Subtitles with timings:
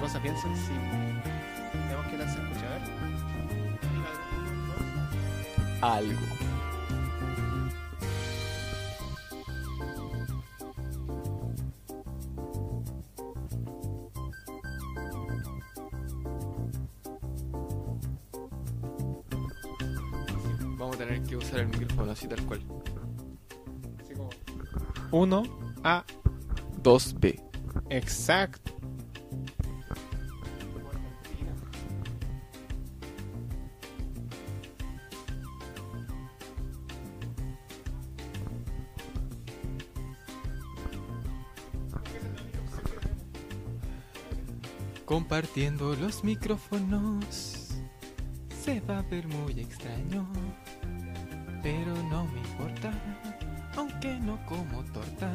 [0.00, 0.80] Cosa bien sensible.
[1.72, 2.80] Tenemos que darse a escuchar.
[5.80, 5.86] Algo, ¿no?
[5.86, 6.20] Algo.
[20.78, 22.60] Vamos a tener que usar el micrófono así tal cual.
[24.02, 24.30] Así como
[25.10, 26.04] 1A,
[26.82, 27.42] 2B.
[27.90, 28.65] exacto.
[45.36, 47.76] Compartiendo los micrófonos
[48.48, 50.26] se va a ver muy extraño,
[51.62, 52.90] pero no me importa,
[53.76, 55.30] aunque no como torta.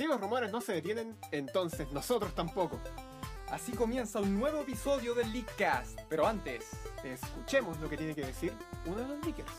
[0.00, 2.80] Si los rumores no se detienen, entonces nosotros tampoco.
[3.50, 6.00] Así comienza un nuevo episodio del Leakcast.
[6.08, 6.64] Pero antes,
[7.04, 8.54] Escuchemos lo que tiene que decir
[8.86, 9.52] uno de los leakers.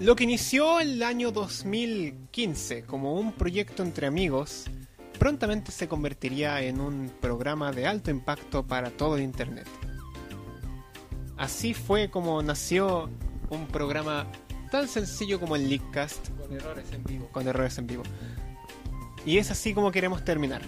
[0.00, 4.64] Lo que inició el año 2015 como un proyecto entre amigos
[5.18, 9.66] prontamente se convertiría en un programa de alto impacto para todo Internet.
[11.36, 13.10] Así fue como nació
[13.50, 14.26] un programa
[14.70, 16.28] tan sencillo como el Leakcast.
[16.36, 17.28] Con errores en vivo.
[17.32, 18.02] Con errores en vivo.
[19.24, 20.62] Y es así como queremos terminar.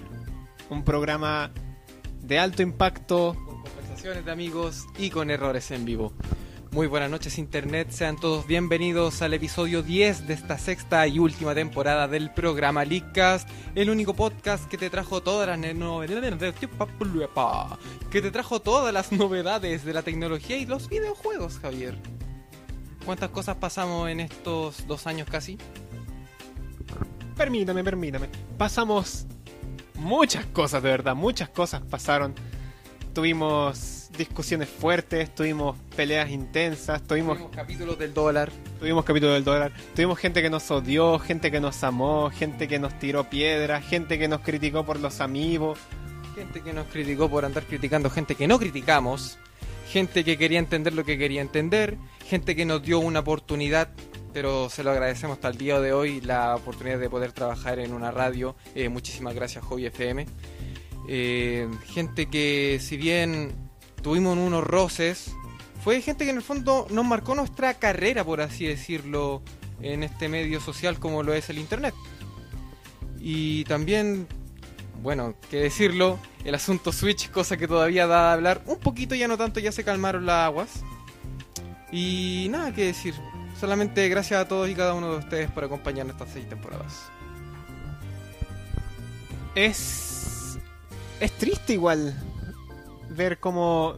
[0.69, 1.53] Un programa
[2.23, 3.35] de alto impacto.
[3.35, 6.13] Con conversaciones de amigos y con errores en vivo.
[6.73, 11.53] Muy buenas noches Internet, sean todos bienvenidos al episodio 10 de esta sexta y última
[11.53, 16.55] temporada del programa Leakcast, el único podcast que te trajo todas las novedades
[18.11, 21.99] que te trajo todas las novedades de la tecnología y los videojuegos, Javier.
[23.05, 25.59] ¿Cuántas cosas pasamos en estos dos años casi?
[27.37, 28.29] Permítame, permítame.
[28.57, 29.27] Pasamos
[29.97, 32.33] muchas cosas, de verdad, muchas cosas pasaron.
[33.13, 38.53] Tuvimos discusiones fuertes, tuvimos peleas intensas, tuvimos, Tuvimos capítulos del dólar.
[38.79, 42.79] tuvimos capítulos del dólar, tuvimos gente que nos odió, gente que nos amó, gente que
[42.79, 45.79] nos tiró piedras, gente que nos criticó por los amigos.
[46.35, 49.39] Gente que nos criticó por andar criticando gente que no criticamos.
[49.89, 51.97] Gente que quería entender lo que quería entender.
[52.27, 53.89] Gente que nos dio una oportunidad,
[54.33, 57.93] pero se lo agradecemos hasta el día de hoy, la oportunidad de poder trabajar en
[57.95, 58.55] una radio.
[58.75, 60.27] Eh, muchísimas gracias, Hobby FM.
[61.09, 63.70] Eh, gente que, si bien
[64.03, 65.33] tuvimos unos roces,
[65.83, 69.43] fue gente que en el fondo nos marcó nuestra carrera, por así decirlo,
[69.81, 71.95] en este medio social como lo es el Internet.
[73.19, 74.27] Y también
[75.03, 79.29] bueno, que decirlo, el asunto Switch, cosa que todavía da a hablar un poquito, ya
[79.29, 80.83] no tanto, ya se calmaron las aguas.
[81.91, 83.15] Y nada que decir,
[83.59, 87.09] solamente gracias a todos y cada uno de ustedes por acompañarnos estas seis temporadas.
[89.55, 90.59] Es.
[91.19, 92.15] Es triste igual
[93.11, 93.97] ver cómo.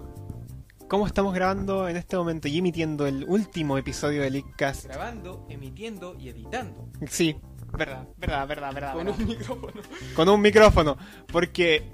[0.88, 4.86] cómo estamos grabando en este momento y emitiendo el último episodio de Leakcast.
[4.86, 6.88] Grabando, emitiendo y editando.
[7.08, 7.36] Sí,
[7.72, 8.92] verdad, verdad, verdad, verdad.
[8.94, 9.20] Con verdad.
[9.20, 9.72] un micrófono.
[10.14, 10.96] con un micrófono.
[11.28, 11.90] Porque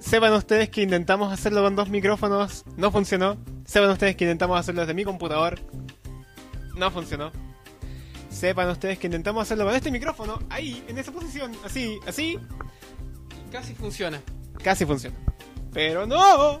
[0.00, 3.36] sepan ustedes que intentamos hacerlo con dos micrófonos, no funcionó.
[3.64, 5.60] Sepan ustedes que intentamos hacerlo desde mi computador,
[6.76, 7.30] no funcionó.
[8.28, 12.38] Sepan ustedes que intentamos hacerlo con este micrófono, ahí, en esa posición, así, así,
[13.52, 14.20] casi funciona.
[14.62, 15.16] casi funciona.
[15.72, 16.60] Pero no.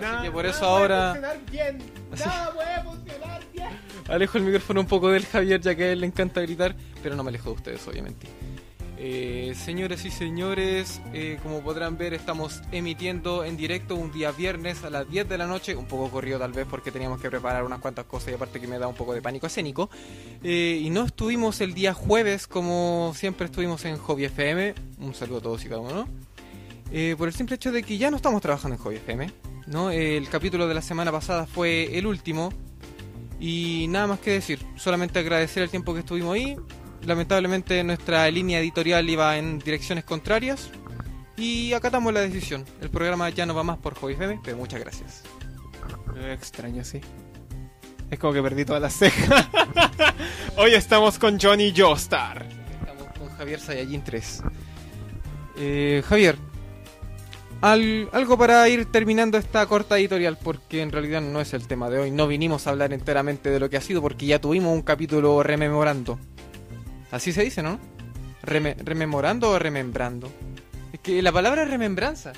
[0.00, 1.78] Nada- que por nada eso puede ahora funcionar bien.
[2.18, 3.68] Nada puede funcionar bien.
[4.08, 7.16] alejo el micrófono un poco del Javier, ya que a él le encanta gritar, pero
[7.16, 8.26] no me alejo de ustedes, obviamente.
[8.98, 14.84] Eh, señores y señores, eh, como podrán ver, estamos emitiendo en directo un día viernes
[14.84, 17.62] a las 10 de la noche, un poco corrido tal vez porque teníamos que preparar
[17.64, 19.90] unas cuantas cosas y aparte que me da un poco de pánico escénico.
[20.42, 24.74] Eh, y no estuvimos el día jueves como siempre estuvimos en Hobby FM.
[25.00, 26.08] Un saludo a todos y cada uno.
[26.92, 29.32] Eh, por el simple hecho de que ya no estamos trabajando en Hobby FM.
[29.66, 29.90] ¿no?
[29.90, 32.52] El capítulo de la semana pasada fue el último.
[33.38, 36.56] Y nada más que decir, solamente agradecer el tiempo que estuvimos ahí.
[37.04, 40.70] Lamentablemente nuestra línea editorial iba en direcciones contrarias
[41.36, 42.64] y acatamos la decisión.
[42.80, 45.22] El programa ya no va más por Hobby FM, pero muchas gracias.
[46.14, 47.00] Me extraño, sí.
[48.10, 49.46] Es como que perdí todas las cejas.
[50.56, 52.46] Hoy estamos con Johnny Joestar.
[52.80, 54.42] Estamos con Javier Sayajin 3.
[55.58, 56.36] Eh, Javier,
[57.60, 61.90] al- algo para ir terminando esta corta editorial, porque en realidad no es el tema
[61.90, 62.10] de hoy.
[62.10, 65.42] No vinimos a hablar enteramente de lo que ha sido, porque ya tuvimos un capítulo
[65.42, 66.18] rememorando.
[67.10, 67.78] Así se dice, ¿no?
[68.42, 70.30] Reme- ¿Rememorando o remembrando?
[70.92, 72.32] Es que la palabra es remembranza.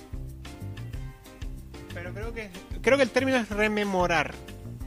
[1.94, 2.50] Pero creo que
[2.82, 4.34] creo que el término es rememorar.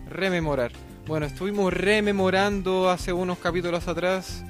[0.10, 0.72] Rememorar.
[1.08, 4.44] Bueno, estuvimos rememorando hace unos capítulos atrás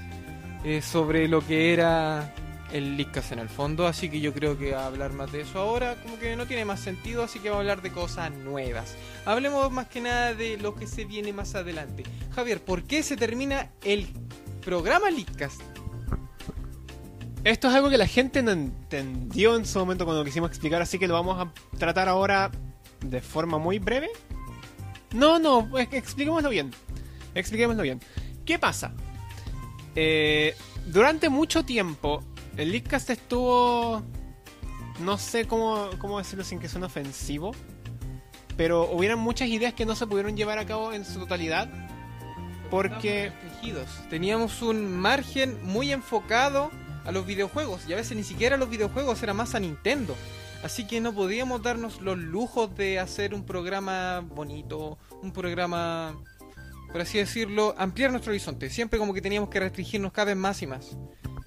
[0.63, 2.33] eh, sobre lo que era
[2.73, 5.95] el Leadcast en el fondo, así que yo creo que hablar más de eso ahora
[6.01, 8.95] como que no tiene más sentido, así que vamos a hablar de cosas nuevas.
[9.25, 12.03] Hablemos más que nada de lo que se viene más adelante.
[12.33, 14.07] Javier, ¿por qué se termina el
[14.63, 15.61] programa Leadcast?
[17.43, 20.81] Esto es algo que la gente no entendió en su momento cuando lo quisimos explicar,
[20.81, 22.51] así que lo vamos a tratar ahora
[23.03, 24.09] de forma muy breve.
[25.13, 26.71] No, no, expliquémoslo bien.
[27.33, 27.99] Expliquémoslo bien.
[28.45, 28.93] ¿Qué pasa?
[29.95, 32.23] Eh, durante mucho tiempo,
[32.57, 34.03] el Leadcast estuvo.
[34.99, 37.51] No sé cómo, cómo decirlo sin que suene ofensivo.
[38.57, 41.69] Pero hubieran muchas ideas que no se pudieron llevar a cabo en su totalidad.
[42.69, 43.31] Porque.
[44.09, 46.71] Teníamos un margen muy enfocado
[47.05, 50.15] a los videojuegos y a veces ni siquiera los videojuegos era más a Nintendo.
[50.63, 56.15] Así que no podíamos darnos los lujos de hacer un programa bonito, un programa,
[56.91, 58.69] por así decirlo, ampliar nuestro horizonte.
[58.69, 60.97] Siempre como que teníamos que restringirnos cada vez más y más.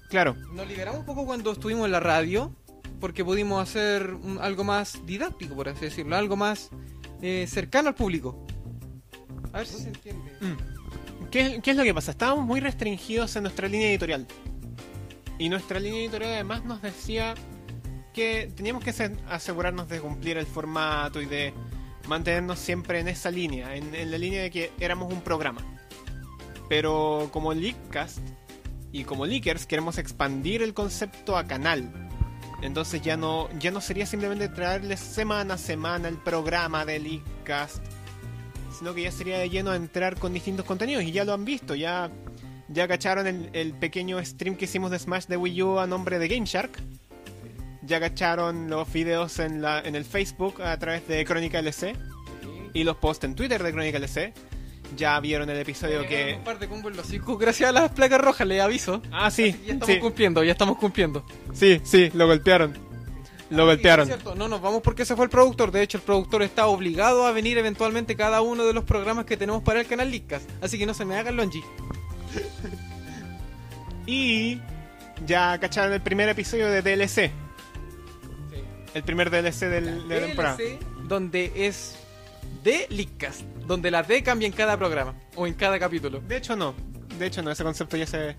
[0.09, 2.55] Claro, Nos liberamos un poco cuando estuvimos en la radio,
[2.99, 6.69] porque pudimos hacer un- algo más didáctico, por así decirlo, algo más
[7.21, 8.45] eh, cercano al público.
[9.51, 10.31] A ver si se entiende.
[11.31, 12.11] ¿Qué, qué es lo que pasa?
[12.11, 14.27] Estábamos muy restringidos en nuestra línea editorial.
[15.39, 17.33] Y nuestra línea editorial además nos decía
[18.13, 21.53] que teníamos que se- asegurarnos de cumplir el formato y de
[22.07, 25.61] mantenernos siempre en esa línea, en, en la línea de que éramos un programa.
[26.69, 28.19] Pero como Leakcast
[28.95, 31.91] y como Leakers queremos expandir el concepto a canal.
[32.61, 37.83] Entonces ya no, ya no sería simplemente traerles semana a semana el programa de Leakcast,
[38.71, 41.75] sino que ya sería de lleno entrar con distintos contenidos y ya lo han visto,
[41.75, 42.09] ya,
[42.69, 46.17] ya cacharon el, el pequeño stream que hicimos de Smash de Wii U a nombre
[46.17, 46.71] de Game Shark.
[47.83, 51.95] Ya cacharon los videos en, la, en el Facebook a través de Crónica LC
[52.73, 54.33] y los posts en Twitter de Crónica LC.
[54.95, 56.35] Ya vieron el episodio que...
[56.37, 59.01] Un par de combos en los gracias a las placas rojas, le aviso.
[59.11, 61.25] Ah, sí, Ya estamos sí, cumpliendo, ya estamos cumpliendo.
[61.53, 62.73] sí, sí, lo golpearon.
[63.49, 64.05] Lo Ah, golpearon.
[64.07, 65.71] sí, es cierto, no nos vamos porque se fue el productor.
[65.71, 69.37] De hecho, el productor está obligado a venir eventualmente cada uno de los programas que
[69.37, 70.49] tenemos para el canal Leadcast.
[70.61, 71.61] Así que no se me hagan longi.
[74.07, 74.59] Y
[75.25, 77.31] ya cacharon el primer episodio de DLC.
[78.93, 80.57] El primer DLC del, de la temporada.
[80.57, 81.95] DLC, donde es
[82.63, 83.41] de Leadcast.
[83.67, 86.19] Donde la D cambia en cada programa o en cada capítulo.
[86.21, 86.73] De hecho no.
[87.17, 88.35] De hecho no, ese concepto ya se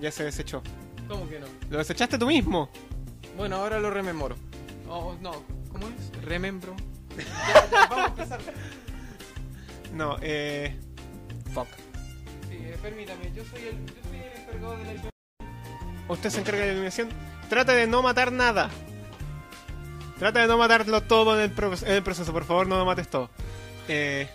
[0.00, 0.62] ya se desechó.
[1.08, 1.46] ¿Cómo que no?
[1.70, 2.70] Lo desechaste tú mismo.
[3.36, 4.36] Bueno, ahora lo rememoro.
[4.88, 5.32] Oh, no,
[5.70, 6.22] ¿cómo es?
[6.24, 6.74] Remembro.
[7.16, 8.40] Ya, ya, vamos a empezar.
[9.92, 10.74] No, eh
[11.52, 11.66] fuck.
[12.48, 15.10] Sí, eh, permítame, yo soy el, yo soy el encargado de la
[16.08, 17.08] Usted se encarga de la iluminación.
[17.50, 18.70] Trata de no matar nada.
[20.18, 22.32] Trata de no matarlo todo en el, pro- en el proceso.
[22.32, 23.28] Por favor, no lo mates todo.
[23.88, 24.28] Eh,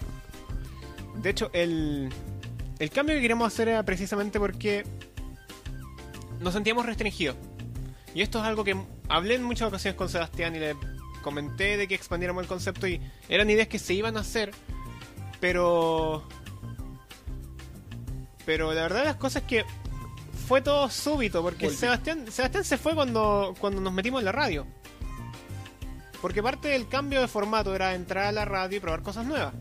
[1.22, 2.10] de hecho, el,
[2.80, 4.86] el cambio que queríamos hacer era precisamente porque
[6.40, 7.36] nos sentíamos restringidos.
[8.14, 8.76] Y esto es algo que
[9.10, 10.76] hablé en muchas ocasiones con Sebastián y le
[11.22, 14.52] comenté de que expandiéramos el concepto y eran ideas que se iban a hacer,
[15.40, 16.28] pero...
[18.46, 19.66] Pero la verdad de las cosas es que
[20.48, 21.70] fue todo súbito, porque.
[21.70, 24.66] Sebastián, Sebastián se fue cuando, cuando nos metimos en la radio.
[26.22, 29.54] Porque parte del cambio de formato era entrar a la radio y probar cosas nuevas.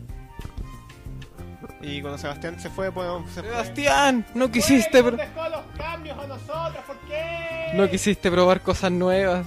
[1.81, 3.07] Y cuando Sebastián se fue, pues...
[3.33, 3.49] Se fue.
[3.51, 7.71] Sebastián, no quisiste, Güey, pro- nos dejó los cambios a nosotros, ¿por qué?
[7.75, 9.45] no quisiste probar cosas nuevas,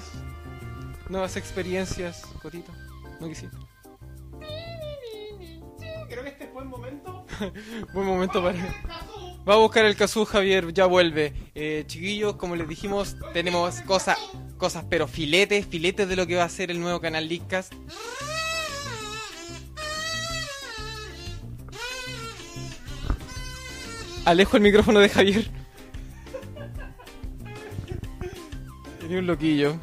[1.09, 2.73] nuevas experiencias, Cotito.
[3.21, 3.57] No quisiste.
[6.09, 7.27] Creo que este fue el momento.
[7.95, 8.59] Buen momento para.
[9.49, 11.33] Va a buscar el Kazoo, Javier, ya vuelve.
[11.55, 14.19] Eh, chiquillos, como les dijimos, tenemos cosas,
[14.59, 17.73] cosas, pero filetes, filetes de lo que va a ser el nuevo canal Leadcast.
[24.25, 25.45] Alejo el micrófono de Javier.
[29.01, 29.77] Tenía un loquillo.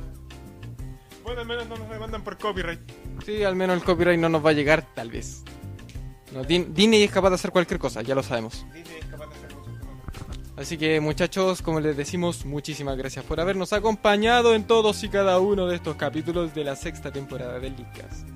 [1.23, 2.79] Bueno, al menos no nos demandan por copyright.
[3.25, 5.43] Sí, al menos el copyright no nos va a llegar, tal vez.
[6.31, 8.65] No, Din- Disney es capaz de hacer cualquier cosa, ya lo sabemos.
[8.73, 10.39] Disney es capaz de hacer muchas cosas.
[10.57, 15.39] Así que muchachos, como les decimos, muchísimas gracias por habernos acompañado en todos y cada
[15.39, 18.27] uno de estos capítulos de la sexta temporada de Leadcast.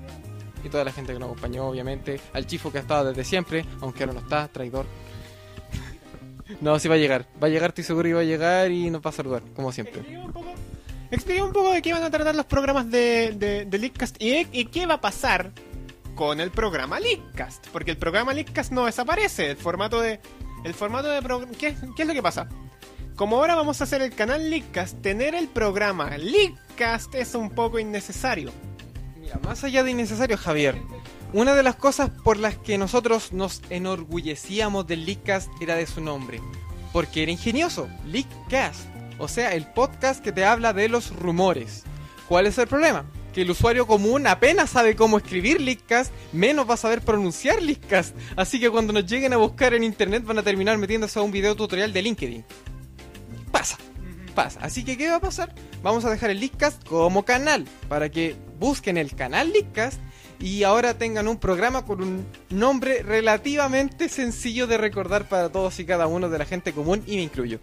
[0.64, 2.20] Y toda la gente que nos acompañó, obviamente.
[2.34, 4.86] Al chifo que ha estado desde siempre, aunque ahora no está, traidor.
[6.60, 7.26] No, sí va a llegar.
[7.42, 9.72] Va a llegar, estoy seguro que va a llegar y nos va a saludar, como
[9.72, 10.00] siempre.
[10.00, 10.52] Expliquemos un poco,
[11.10, 14.46] expliquemos un poco de qué van a tratar los programas de, de, de Leakcast y,
[14.52, 15.50] y qué va a pasar
[16.14, 17.68] con el programa Leakcast.
[17.68, 19.50] Porque el programa Leakcast no desaparece.
[19.50, 20.20] El formato de.
[20.64, 22.48] El formato de pro- ¿qué, ¿Qué es lo que pasa?
[23.16, 27.78] Como ahora vamos a hacer el canal Leakcast, tener el programa Leakcast es un poco
[27.78, 28.52] innecesario.
[29.20, 30.76] Mira, más allá de innecesario, Javier,
[31.32, 36.00] una de las cosas por las que nosotros nos enorgullecíamos del Leakcast era de su
[36.00, 36.40] nombre.
[36.92, 38.82] Porque era ingenioso, Leakcast.
[39.18, 41.84] O sea, el podcast que te habla de los rumores.
[42.28, 43.06] ¿Cuál es el problema?
[43.32, 48.14] Que el usuario común apenas sabe cómo escribir Leakcast, menos va a saber pronunciar Leakcast.
[48.36, 51.32] Así que cuando nos lleguen a buscar en internet van a terminar metiéndose a un
[51.32, 52.44] video tutorial de LinkedIn.
[53.50, 53.78] Pasa
[54.32, 54.60] pasa.
[54.62, 55.54] Así que, ¿qué va a pasar?
[55.82, 60.00] Vamos a dejar el Leadcast como canal para que busquen el canal Leadcast
[60.42, 65.86] y ahora tengan un programa con un nombre relativamente sencillo de recordar para todos y
[65.86, 67.60] cada uno de la gente común y me incluyo.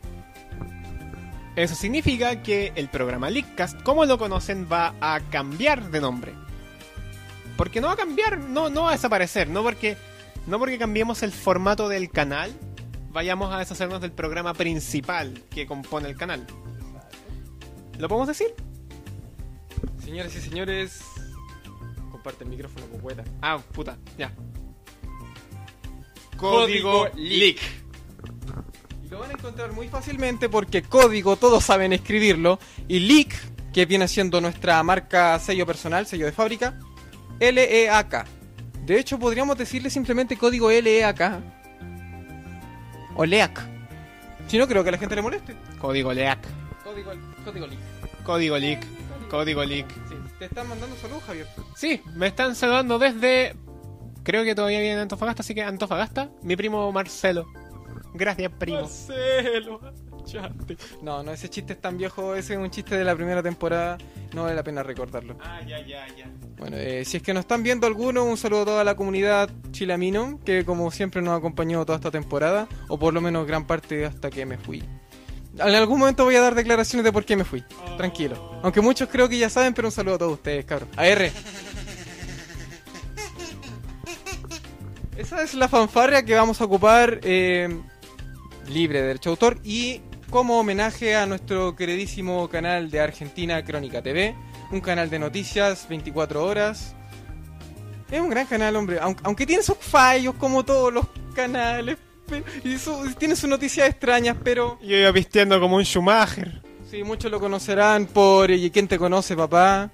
[1.58, 6.34] Eso significa que el programa Leakcast, como lo conocen, va a cambiar de nombre.
[7.58, 9.98] Porque no va a cambiar, no, no va a desaparecer, no porque,
[10.48, 12.54] no porque cambiemos el formato del canal,
[13.10, 16.48] vayamos a deshacernos del programa principal que compone el canal.
[17.98, 18.54] ¿Lo podemos decir?
[20.02, 21.02] Señoras y señores,
[22.20, 23.24] comparte el micrófono con Cueta.
[23.42, 24.34] Ah, puta, ya.
[26.36, 27.58] Código Leak.
[29.06, 33.34] Y lo van a encontrar muy fácilmente porque código todos saben escribirlo y Leak,
[33.72, 36.78] que viene siendo nuestra marca sello personal, sello de fábrica,
[37.40, 38.26] L-E-A-K.
[38.86, 41.40] De hecho, podríamos decirle simplemente código L-E-A-K.
[43.16, 43.60] O LEAC.
[44.48, 45.56] Si no, creo que a la gente le moleste.
[45.80, 46.40] Código LEAC.
[46.84, 47.80] Código Código, código link.
[48.26, 48.86] Código leak.
[49.30, 50.09] Código leak.
[50.40, 51.48] Te están mandando saludos, Javier.
[51.76, 53.58] Sí, me están saludando desde.
[54.24, 57.46] Creo que todavía viene en Antofagasta, así que Antofagasta, mi primo Marcelo.
[58.14, 58.80] Gracias, primo.
[58.80, 59.82] Marcelo,
[60.24, 60.78] chate.
[61.02, 63.98] No, no, ese chiste es tan viejo, ese es un chiste de la primera temporada,
[64.34, 65.38] no vale la pena recordarlo.
[65.42, 66.32] Ah, ya, ya, ya.
[66.58, 69.50] Bueno, eh, si es que nos están viendo algunos, un saludo a toda la comunidad
[69.72, 73.68] chilamino, que como siempre nos ha acompañado toda esta temporada, o por lo menos gran
[73.68, 74.84] parte hasta que me fui.
[75.58, 77.64] En algún momento voy a dar declaraciones de por qué me fui,
[77.98, 78.60] tranquilo.
[78.64, 80.90] Aunque muchos creo que ya saben, pero un saludo a todos ustedes, cabros.
[80.98, 81.32] AR.
[85.18, 87.82] Esa es la fanfarria que vamos a ocupar eh,
[88.70, 94.02] libre de derecho de autor y como homenaje a nuestro queridísimo canal de Argentina Crónica
[94.02, 94.36] TV,
[94.72, 96.96] un canal de noticias 24 horas.
[98.10, 101.98] Es un gran canal, hombre, aunque, aunque tiene sus fallos como todos los canales
[102.64, 106.62] y su- tiene sus noticias extrañas, pero Yo iba vistiendo como un Schumacher.
[106.90, 109.92] sí, muchos lo conocerán por ¿Y quién te conoce, papá?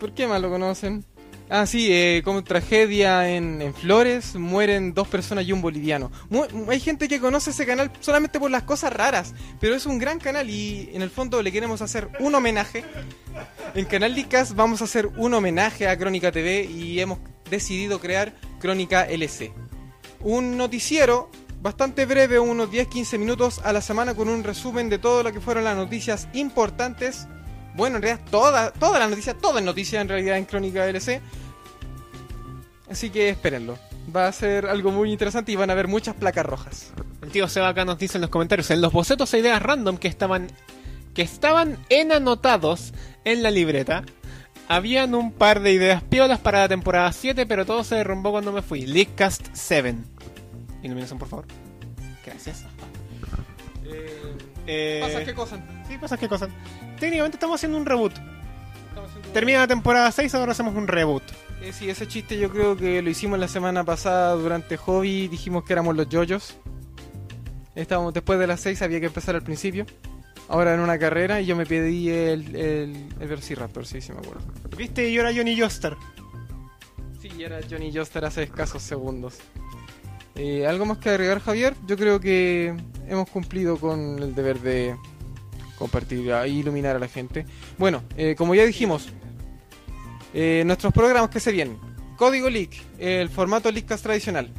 [0.00, 1.04] ¿Por qué más lo conocen?
[1.48, 6.10] Ah, sí, eh, como tragedia en, en Flores, mueren dos personas y un boliviano.
[6.28, 9.98] Mu- hay gente que conoce ese canal solamente por las cosas raras, pero es un
[10.00, 12.82] gran canal y en el fondo le queremos hacer un homenaje.
[13.76, 18.34] En Canal Licas vamos a hacer un homenaje a Crónica TV y hemos decidido crear
[18.58, 19.52] Crónica LC.
[20.20, 25.22] Un noticiero bastante breve, unos 10-15 minutos a la semana con un resumen de todo
[25.22, 27.26] lo que fueron las noticias importantes.
[27.74, 31.20] Bueno, en realidad toda, toda la noticia, toda noticia en realidad en Crónica LC.
[32.90, 33.78] Así que espérenlo.
[34.14, 36.92] Va a ser algo muy interesante y van a ver muchas placas rojas.
[37.22, 39.98] El tío Seba acá nos dice en los comentarios, en los bocetos e ideas random
[39.98, 40.48] que estaban
[41.12, 42.92] que estaban en anotados
[43.24, 44.04] en la libreta,
[44.68, 48.52] habían un par de ideas piolas para la temporada 7, pero todo se derrumbó cuando
[48.52, 48.86] me fui.
[48.86, 49.96] Leakcast 7.
[50.86, 51.46] Iluminación, por favor.
[52.24, 52.64] Gracias.
[54.66, 55.58] Eh, ¿Pasa qué cosa?
[55.88, 56.48] Sí, pasa qué cosa.
[56.98, 58.12] Técnicamente estamos haciendo un reboot.
[59.32, 61.22] Termina la temporada 6, ahora hacemos un reboot.
[61.62, 65.28] Eh, sí, ese chiste yo creo que lo hicimos la semana pasada durante Hobby.
[65.28, 66.56] Dijimos que éramos los yoyos.
[67.74, 69.86] Estábamos después de las 6, había que empezar al principio.
[70.48, 74.18] Ahora en una carrera y yo me pedí el, el, el Velociraptor, sí, sí me
[74.18, 74.42] acuerdo.
[74.76, 75.12] ¿Viste?
[75.12, 75.96] Yo era Johnny Joster.
[77.20, 79.38] Sí, era Johnny Joster hace escasos segundos.
[80.36, 81.74] Eh, ¿Algo más que agregar, Javier?
[81.86, 82.74] Yo creo que
[83.08, 84.96] hemos cumplido con el deber de
[85.78, 87.46] compartir e iluminar a la gente.
[87.78, 89.08] Bueno, eh, como ya dijimos,
[90.34, 91.78] eh, nuestros programas que se vienen.
[92.16, 94.50] Código Leak, el formato Leakcast tradicional.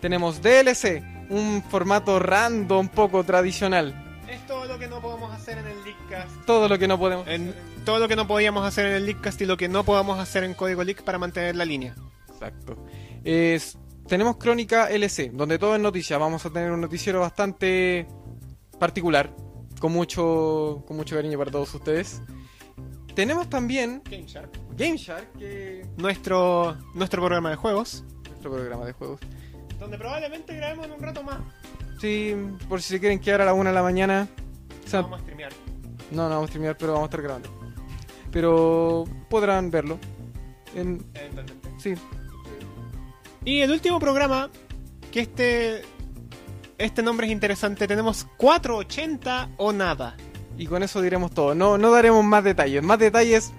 [0.00, 4.02] Tenemos DLC, un formato random poco tradicional.
[4.28, 6.44] Es todo lo que no podemos hacer en el Leakcast.
[6.44, 8.92] Todo lo que no podemos En hacer en- todo lo que no podíamos hacer en
[8.94, 11.94] el Leakcast y lo que no podamos hacer en Código Leak para mantener la línea.
[12.28, 12.76] Exacto.
[13.24, 16.18] Es- tenemos Crónica LC, donde todo es noticia.
[16.18, 18.06] Vamos a tener un noticiero bastante
[18.78, 19.34] particular,
[19.80, 22.22] con mucho, con mucho cariño para todos ustedes.
[23.14, 24.50] Tenemos también Game Shark.
[24.76, 28.04] Game Shark, que es Nuestro, nuestro programa de juegos.
[28.28, 29.20] nuestro programa de juegos.
[29.78, 31.38] Donde probablemente grabemos en un rato más.
[32.00, 32.34] Sí,
[32.68, 34.28] por si se quieren quedar a la una de la mañana.
[34.84, 35.52] O sea, Vamos a streamear.
[36.10, 37.48] no, no vamos a streamear, pero vamos a estar grabando.
[38.30, 39.98] Pero podrán verlo.
[40.74, 41.68] En, Eventualmente.
[41.78, 41.94] sí,
[43.46, 44.50] Y el último programa,
[45.10, 45.82] que este.
[46.78, 47.88] Este nombre es interesante.
[47.88, 50.14] Tenemos 480 o nada.
[50.58, 51.54] y con eso diremos todo.
[51.54, 52.82] No, no daremos más detalles.
[52.82, 53.52] Más detalles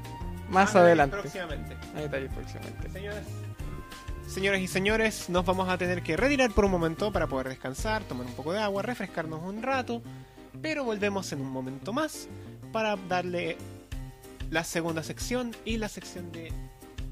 [0.49, 1.17] más Ah, adelante.
[1.17, 1.75] Próximamente.
[1.93, 2.89] Más detalles próximamente.
[2.91, 3.23] Señores,
[4.27, 8.03] señores y señores, nos vamos a tener que retirar por un momento para poder descansar,
[8.03, 10.01] tomar un poco de agua, refrescarnos un rato,
[10.61, 12.27] pero volvemos en un momento más
[12.71, 13.57] para darle
[14.51, 16.51] la segunda sección y la sección de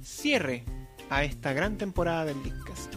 [0.03, 0.63] cierre
[1.09, 2.93] a esta gran temporada del Leadcast.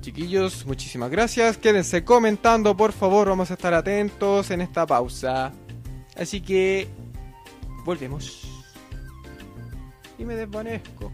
[0.00, 1.58] Chiquillos, muchísimas gracias.
[1.58, 3.28] Quédense comentando, por favor.
[3.28, 5.52] Vamos a estar atentos en esta pausa.
[6.16, 6.88] Así que
[7.84, 8.42] volvemos.
[10.18, 11.12] Y me desvanezco.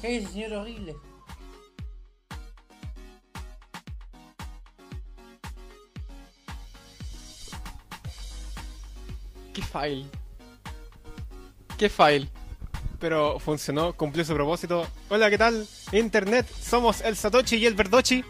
[0.00, 0.96] Cállese, señor horrible.
[9.52, 10.06] ¿Qué file?
[11.76, 12.28] ¿Qué file?
[12.98, 14.86] Pero funcionó, cumplió su propósito.
[15.08, 15.66] Hola, ¿qué tal?
[15.92, 18.24] Internet, somos el Satoshi y el Verdochi.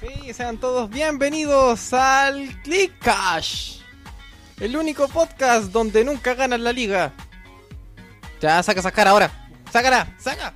[0.00, 3.80] Sí, sean todos bienvenidos al Click Cash.
[4.60, 7.12] El único podcast donde nunca ganan la liga.
[8.40, 9.48] Ya, saca esa cara ahora.
[9.70, 10.54] Sácala, saca,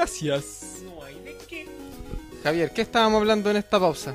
[0.00, 0.82] Gracias.
[0.84, 1.66] No hay de qué.
[2.42, 4.14] Javier, ¿qué estábamos hablando en esta pausa?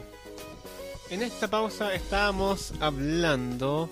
[1.10, 3.90] En esta pausa estábamos hablando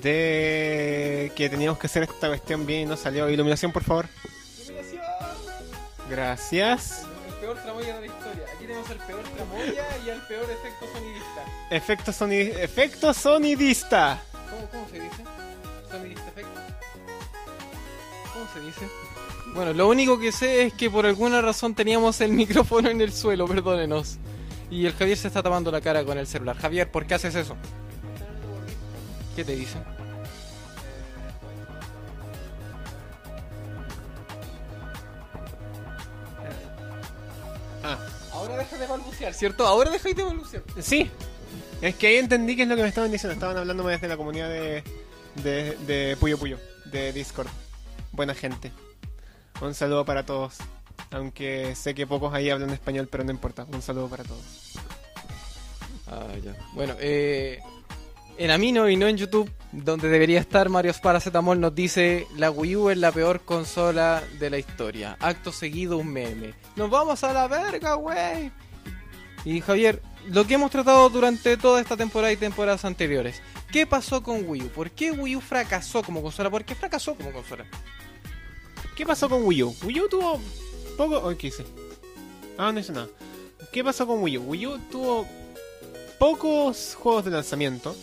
[0.00, 3.28] de que teníamos que hacer esta cuestión bien y no salió.
[3.28, 4.06] Iluminación, por favor.
[6.08, 7.02] Gracias.
[7.28, 8.44] El peor tramoya de la historia.
[8.54, 11.44] Aquí tenemos el peor tramoya y el peor efecto sonidista.
[11.70, 14.22] Efecto, soni- efecto sonidista.
[14.50, 15.22] ¿Cómo, cómo se dice?
[15.90, 16.60] Sonidista efecto.
[18.32, 18.88] ¿Cómo se dice?
[19.54, 23.12] Bueno, lo único que sé es que por alguna razón teníamos el micrófono en el
[23.12, 24.18] suelo, perdónenos.
[24.70, 26.56] Y el Javier se está tapando la cara con el celular.
[26.56, 27.56] Javier, ¿por qué haces eso?
[29.36, 29.78] ¿Qué te dice?
[37.84, 37.98] Ah,
[38.32, 39.66] Ahora deja de balbucear, ¿cierto?
[39.66, 40.62] Ahora dejáis de balbucear.
[40.80, 41.10] sí.
[41.80, 43.34] Es que ahí entendí qué es lo que me estaban diciendo.
[43.34, 44.84] Estaban hablándome desde la comunidad de,
[45.42, 47.48] de, de Puyo Puyo, de Discord.
[48.12, 48.70] Buena gente.
[49.60, 50.56] Un saludo para todos.
[51.10, 53.66] Aunque sé que pocos ahí hablan español, pero no importa.
[53.70, 54.72] Un saludo para todos.
[56.06, 56.54] Ah, ya.
[56.74, 57.60] Bueno, eh,
[58.38, 62.76] en Amino y no en YouTube, donde debería estar Mario Paracetamol, nos dice: La Wii
[62.76, 65.16] U es la peor consola de la historia.
[65.20, 66.54] Acto seguido, un meme.
[66.76, 68.50] ¡Nos vamos a la verga, güey!
[69.44, 74.22] Y Javier, lo que hemos tratado durante toda esta temporada y temporadas anteriores: ¿qué pasó
[74.22, 74.68] con Wii U?
[74.68, 76.50] ¿Por qué Wii U fracasó como consola?
[76.50, 77.64] ¿Por qué fracasó como consola?
[78.96, 79.76] ¿Qué pasó con Wii U?
[79.84, 80.40] Wii U tuvo
[80.96, 81.18] poco...
[81.18, 81.64] Oh, ¿Qué hice?
[82.58, 83.08] Ah, no hice nada.
[83.72, 84.42] ¿Qué pasó con Wii U?
[84.50, 85.26] Wii U tuvo
[86.18, 87.96] pocos juegos de lanzamiento.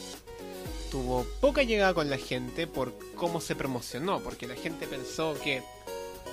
[0.89, 4.19] Tuvo poca llegada con la gente por cómo se promocionó.
[4.19, 5.61] Porque la gente pensó que,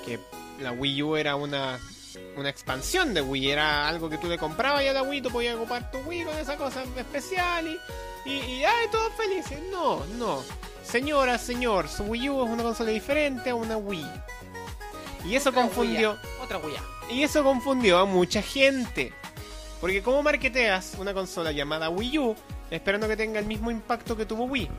[0.04, 0.18] que
[0.60, 1.78] la Wii U era una,
[2.36, 3.50] una expansión de Wii.
[3.50, 6.24] Era algo que tú le comprabas y a la Wii tú podías ocupar tu Wii
[6.24, 9.58] con esa cosa especial y, y, y ¡ay, todos felices!
[9.70, 10.42] No, no.
[10.86, 14.06] Señora, señor, su Wii U es una consola diferente a una Wii.
[15.24, 16.16] Y eso confundió.
[16.42, 16.76] Otra Wii.
[17.10, 19.12] Y eso confundió a mucha gente.
[19.80, 22.36] Porque como marketeas una consola llamada Wii U
[22.70, 24.70] esperando que tenga el mismo impacto que tuvo Wii.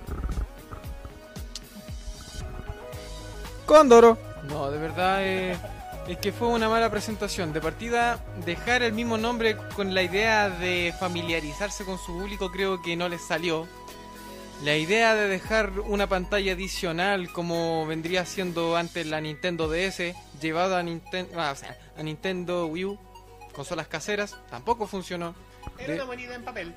[3.65, 4.17] Cóndoro.
[4.43, 5.57] No, de verdad eh,
[6.07, 7.51] es que fue una mala presentación.
[7.51, 12.81] De partida, dejar el mismo nombre con la idea de familiarizarse con su público creo
[12.81, 13.67] que no les salió.
[14.63, 20.79] La idea de dejar una pantalla adicional como vendría siendo antes la Nintendo DS, llevada
[20.79, 22.99] a, Ninten- ah, o sea, a Nintendo Wii U,
[23.53, 25.35] consolas caseras, tampoco funcionó.
[25.77, 26.73] Era De- una moneda en papel.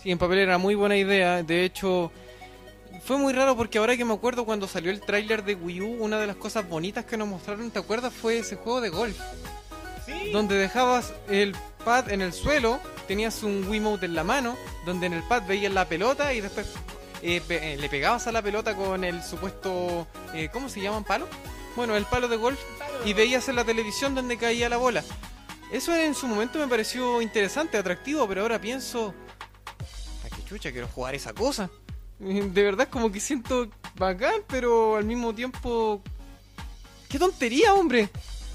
[0.00, 1.42] Sí, en papel era muy buena idea.
[1.42, 2.12] De hecho,
[3.04, 6.04] fue muy raro porque ahora que me acuerdo cuando salió el tráiler de Wii U,
[6.04, 8.12] una de las cosas bonitas que nos mostraron, ¿te acuerdas?
[8.14, 9.18] Fue ese juego de golf.
[10.06, 10.30] Sí.
[10.30, 11.54] Donde dejabas el
[11.84, 12.78] pad en el suelo,
[13.08, 16.66] tenías un Wiimote en la mano, donde en el pad veías la pelota y después
[17.22, 20.06] eh, pe- eh, le pegabas a la pelota con el supuesto...
[20.34, 21.04] eh, ¿Cómo se llaman?
[21.04, 21.26] ¿Palo?
[21.76, 22.58] Bueno, el palo de golf
[23.04, 25.04] y veías en la televisión donde caía la bola.
[25.72, 29.14] Eso en su momento me pareció interesante, atractivo, pero ahora pienso...
[30.24, 31.70] ¿A qué chucha quiero jugar esa cosa?
[32.18, 36.02] De verdad como que siento bacán, pero al mismo tiempo...
[37.08, 38.08] ¡Qué tontería, hombre!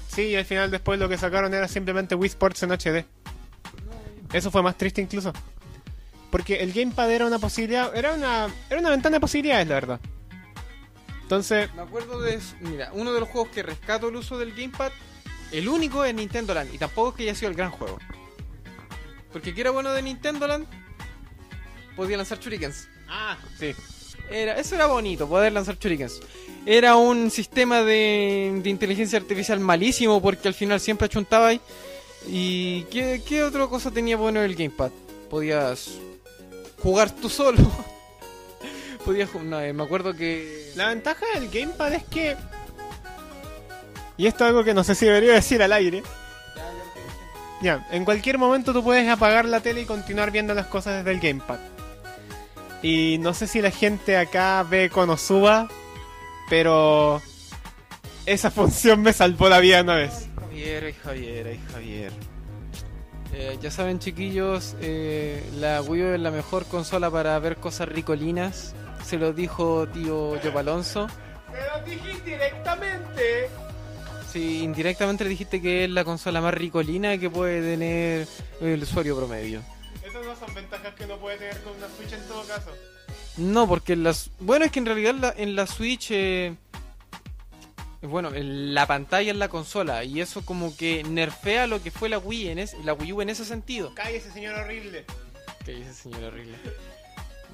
[0.08, 3.04] Sí, y al final después lo que sacaron era simplemente Wii Sports en HD.
[4.32, 5.32] Eso fue más triste incluso.
[6.34, 10.00] Porque el gamepad era una posibilidad, era una, era una ventana de posibilidades, la verdad.
[11.22, 12.40] Entonces, Me acuerdo de...
[12.60, 14.90] Mira, uno de los juegos que rescato el uso del gamepad,
[15.52, 18.00] el único es Nintendo Land, y tampoco es que haya sido el gran juego.
[19.32, 20.66] Porque que era bueno de Nintendo Land,
[21.94, 22.88] podía lanzar shurikens.
[23.08, 23.72] ah, sí.
[24.28, 26.18] Era, eso era bonito, poder lanzar shurikens.
[26.66, 31.60] Era un sistema de, de inteligencia artificial malísimo porque al final siempre achuntaba ahí.
[32.26, 34.90] ¿Y qué, qué otra cosa tenía bueno el gamepad?
[35.30, 36.00] Podías
[36.84, 37.58] jugar tú solo.
[39.04, 40.70] Podías ju- no, eh, me acuerdo que...
[40.76, 42.36] La ventaja del gamepad es que...
[44.16, 46.02] Y esto es algo que no sé si debería decir al aire.
[47.60, 51.10] Ya, en cualquier momento tú puedes apagar la tele y continuar viendo las cosas desde
[51.10, 51.58] el gamepad.
[52.82, 55.68] Y no sé si la gente acá ve Konosuba,
[56.48, 57.20] pero
[58.26, 60.28] esa función me salvó la vida una vez.
[60.38, 62.12] Javier, ay Javier, ay Javier.
[63.36, 67.88] Eh, ya saben chiquillos, eh, la Wii U es la mejor consola para ver cosas
[67.88, 68.74] ricolinas.
[69.04, 71.08] se lo dijo tío Joe Alonso.
[71.52, 73.50] ¡Me lo dijiste directamente!
[74.32, 78.26] Sí, indirectamente le dijiste que es la consola más ricolina que puede tener
[78.60, 79.62] el usuario promedio.
[80.04, 82.70] Esas no son ventajas que uno puede tener con una Switch en todo caso.
[83.36, 84.30] No, porque en las...
[84.40, 86.08] Bueno, es que en realidad la- en la Switch...
[86.10, 86.54] eh,
[88.04, 92.08] Bueno, en la pantalla es la consola y eso como que nerfea lo que fue
[92.08, 93.94] la Wii en es- la Wii U en ese sentido.
[93.94, 95.04] Cállese, señor horrible.
[95.64, 96.56] ¿Qué dice señor horrible?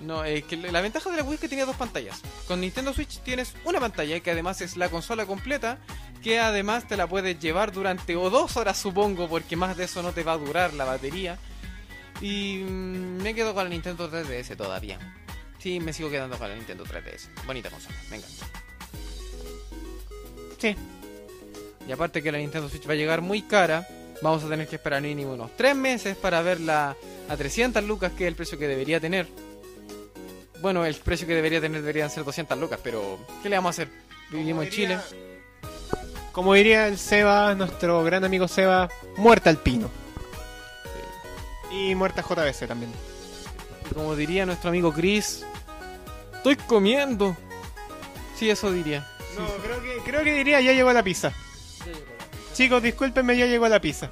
[0.02, 2.20] No, es que la ventaja de la Wii es que tenía dos pantallas.
[2.48, 5.78] Con Nintendo Switch tienes una pantalla que además es la consola completa,
[6.22, 10.02] que además te la puedes llevar durante o dos horas supongo, porque más de eso
[10.02, 11.38] no te va a durar la batería.
[12.20, 14.98] Y mm, me quedo con la Nintendo 3DS todavía.
[15.58, 17.28] Sí, me sigo quedando con la Nintendo 3DS.
[17.46, 18.46] Bonita consola, me encanta.
[20.60, 20.76] Sí.
[21.88, 23.88] Y aparte que la Nintendo Switch va a llegar muy cara,
[24.22, 26.94] vamos a tener que esperar mínimo unos 3 meses para verla
[27.28, 29.26] a 300 lucas, que es el precio que debería tener.
[30.60, 33.82] Bueno, el precio que debería tener deberían ser 200 lucas, pero ¿qué le vamos a
[33.82, 33.88] hacer?
[34.30, 34.98] Vivimos en Chile.
[36.32, 39.90] Como diría el Seba, nuestro gran amigo Seba, muerta al pino.
[41.72, 42.92] Y muerta JBC también.
[43.90, 45.44] Y como diría nuestro amigo Chris,
[46.34, 47.36] estoy comiendo.
[48.36, 49.08] Sí, eso diría.
[49.40, 51.32] No, creo que, creo que diría ya llegó la pizza.
[52.54, 54.10] Chicos, discúlpenme, ya llegó la pizza.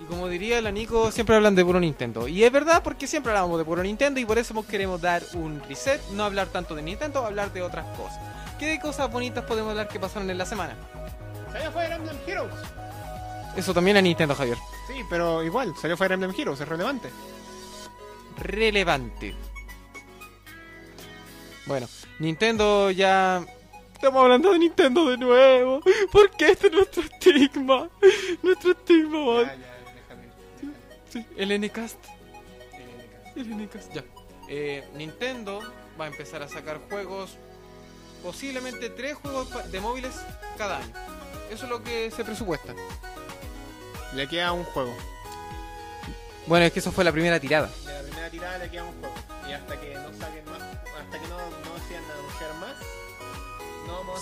[0.00, 2.26] Y como diría la Nico, siempre hablan de puro Nintendo.
[2.26, 5.62] Y es verdad porque siempre hablamos de puro Nintendo y por eso queremos dar un
[5.68, 8.18] reset, no hablar tanto de Nintendo, hablar de otras cosas.
[8.58, 10.74] ¿Qué de cosas bonitas podemos hablar que pasaron en la semana?
[11.52, 12.54] Salió Fire Emblem Heroes.
[13.56, 14.58] Eso también es Nintendo, Javier.
[14.86, 17.10] Sí, pero igual, salió Fire Emblem Heroes, es relevante.
[18.38, 19.34] Relevante.
[21.66, 21.86] Bueno,
[22.18, 23.44] Nintendo ya...
[23.98, 25.80] Estamos hablando de Nintendo de nuevo.
[26.12, 27.88] Porque este es nuestro estigma.
[28.44, 29.44] Nuestro estigma, man.
[29.44, 30.28] Ya, ya, déjame.
[31.10, 31.98] Sí, el Ncast.
[33.34, 34.04] El Ncast, ya.
[34.48, 35.60] Eh, Nintendo
[36.00, 37.38] va a empezar a sacar juegos,
[38.22, 40.14] posiblemente tres juegos de móviles
[40.56, 40.94] cada año.
[41.50, 42.74] Eso es lo que se presupuesta.
[44.14, 44.94] Le queda un juego.
[46.46, 47.68] Bueno, es que eso fue la primera tirada.
[47.84, 49.14] De la primera tirada le queda un juego.
[49.48, 49.87] Y hasta que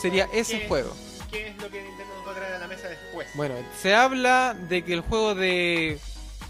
[0.00, 0.96] Sería ese qué- juego.
[1.30, 3.26] ¿Qué es lo que Nintendo nos va a traer a la mesa después?
[3.34, 5.98] Bueno, se habla de que el juego de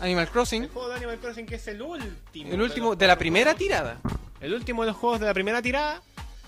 [0.01, 2.53] Animal el Crossing, juego de Animal Crossing que es el último.
[2.53, 3.99] el último de la primera tirada.
[4.41, 6.03] El último de los juegos de la primera tirada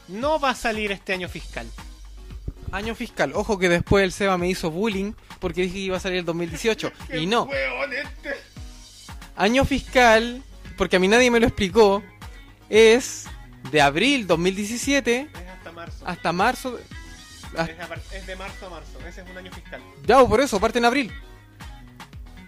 [0.09, 1.66] no va a salir este año fiscal.
[2.70, 3.32] Año fiscal.
[3.34, 6.24] Ojo que después el Seba me hizo bullying porque dije que iba a salir el
[6.26, 6.92] 2018.
[7.14, 7.49] y no.
[7.90, 8.34] Este!
[9.36, 10.42] Año fiscal,
[10.76, 12.03] porque a mí nadie me lo explicó,
[12.68, 13.24] es
[13.72, 15.47] de abril 2017 Es hasta
[15.79, 16.05] marzo.
[16.07, 16.79] hasta marzo.
[18.12, 18.99] Es, de marzo a marzo.
[19.07, 19.81] Ese es un año fiscal.
[20.05, 21.12] Ya, o por eso, parte en abril.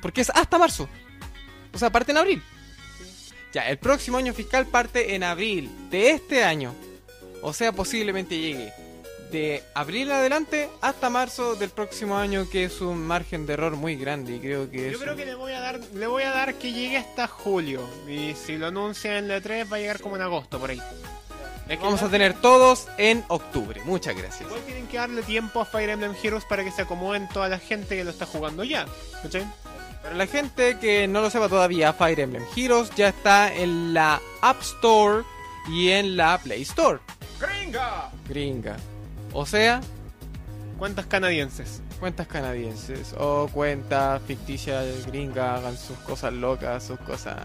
[0.03, 0.89] Porque es hasta marzo.
[1.73, 2.43] O sea, parte en abril.
[3.53, 6.75] Ya, el próximo año fiscal parte en abril de este año.
[7.43, 8.73] O sea, posiblemente llegue
[9.31, 13.97] de abril adelante hasta marzo del próximo año, que es un margen de error muy
[13.97, 14.37] grande.
[14.37, 14.93] Y creo que es.
[14.93, 17.89] Yo creo que le voy a dar le voy a dar que llegue hasta julio.
[18.09, 20.81] Y si lo anuncian en la 3 va a llegar como en agosto por ahí.
[21.71, 23.81] Es que Vamos a tener todos en octubre.
[23.85, 24.41] Muchas gracias.
[24.41, 27.61] Igual tienen que darle tiempo a Fire Emblem Heroes para que se acomoden toda la
[27.61, 28.87] gente que lo está jugando ya.
[29.23, 29.47] ¿Cachai?
[30.03, 34.21] Para la gente que no lo sepa todavía, Fire Emblem Heroes ya está en la
[34.43, 35.23] App Store
[35.69, 36.99] y en la Play Store.
[37.39, 38.11] ¡Gringa!
[38.29, 38.77] Gringa.
[39.33, 39.81] O sea,
[40.77, 41.83] ¿Cuántas canadienses?
[42.01, 47.37] cuentas canadienses o cuentas ficticias gringas hagan sus cosas locas, sus cosas.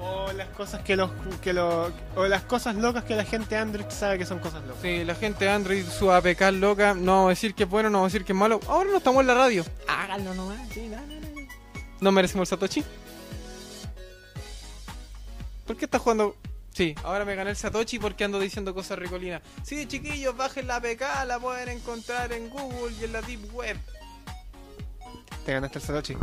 [0.00, 1.10] O las cosas que los
[1.42, 4.80] que lo, o las cosas locas que la gente Android sabe que son cosas locas.
[4.80, 7.98] Sí, la gente Android, su APK loca, no vamos a decir que es bueno, no
[7.98, 8.60] vamos a decir que es malo.
[8.66, 9.64] Ahora no estamos en la radio.
[9.86, 11.30] Háganlo nomás, sí, no, no, no.
[12.00, 12.82] ¿No merecemos el Satoshi?
[15.66, 16.34] ¿Por qué estás jugando?
[16.72, 19.42] Sí, ahora me gané el Satoshi porque ando diciendo cosas ricolinas.
[19.62, 23.76] Sí, chiquillos, bajen la APK, la pueden encontrar en Google y en la Deep Web.
[25.44, 26.16] Te ganaste el Satoshi.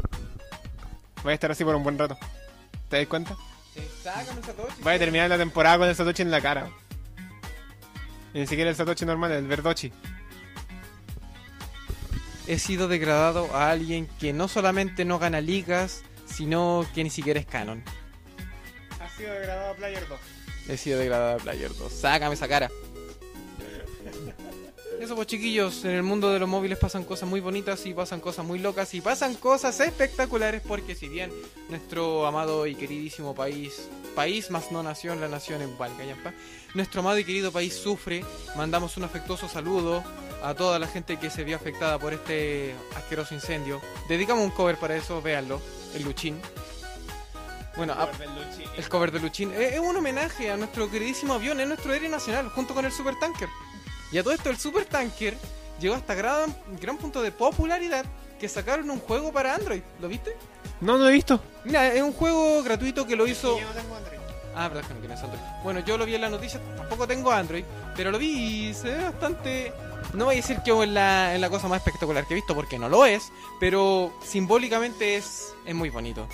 [1.22, 2.18] Voy a estar así por un buen rato.
[2.90, 3.36] ¿Te das cuenta?
[4.04, 4.82] Sácame el Satoshi.
[4.82, 6.70] Voy a terminar la temporada con el Satoshi en la cara.
[8.34, 9.92] Y ni siquiera el Satoshi normal, el Verdochi.
[12.48, 17.40] He sido degradado a alguien que no solamente no gana ligas, sino que ni siquiera
[17.40, 17.84] es canon.
[19.02, 20.20] Ha sido grabado Player 2.
[20.70, 21.92] He sido degradado a Player 2.
[21.92, 22.70] Sácame esa cara.
[25.00, 28.20] Eso pues chiquillos, en el mundo de los móviles pasan cosas muy bonitas y pasan
[28.20, 31.32] cosas muy locas y pasan cosas espectaculares porque si bien
[31.70, 36.34] nuestro amado y queridísimo país, país más no nación, la nación en Valcayampa,
[36.74, 38.26] nuestro amado y querido país sufre,
[38.56, 40.04] mandamos un afectuoso saludo
[40.44, 43.80] a toda la gente que se vio afectada por este asqueroso incendio.
[44.10, 45.62] Dedicamos un cover para eso, véanlo,
[45.94, 46.40] el Luchín.
[47.76, 48.06] Bueno, a-
[48.78, 52.10] el cover de Luchín es, es un homenaje a nuestro queridísimo avión, es nuestro héroe
[52.10, 53.48] nacional, junto con el Supertanker.
[54.12, 55.36] Y a todo esto, el Supertanker
[55.80, 58.06] llegó hasta gran, gran punto de popularidad
[58.40, 59.82] que sacaron un juego para Android.
[60.00, 60.36] ¿Lo viste?
[60.82, 61.42] No, no he visto.
[61.66, 63.60] Mira, es un juego gratuito que lo hizo.
[63.60, 64.18] Yo no tengo Android.
[64.56, 65.42] Ah, verdad que no tienes Android.
[65.64, 67.64] Bueno, yo lo vi en la noticia, tampoco tengo Android,
[67.96, 69.72] pero lo vi y se ve bastante.
[70.14, 72.56] No voy a decir que es la, es la cosa más espectacular que he visto,
[72.56, 76.28] porque no lo es, pero simbólicamente es, es muy bonito.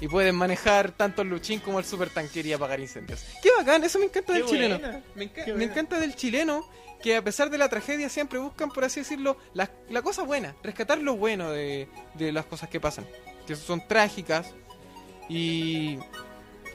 [0.00, 3.22] Y pueden manejar tanto el Luchín como el Super Tanker y apagar incendios.
[3.42, 3.84] ¡Qué bacán!
[3.84, 4.78] Eso me encanta del Qué chileno.
[4.78, 5.02] buena.
[5.14, 6.66] Me, enca- Qué me encanta del chileno
[7.02, 10.54] que a pesar de la tragedia siempre buscan, por así decirlo, la, la cosa buena,
[10.62, 13.06] rescatar lo bueno de, de las cosas que pasan,
[13.46, 14.52] que son trágicas
[15.28, 15.98] y,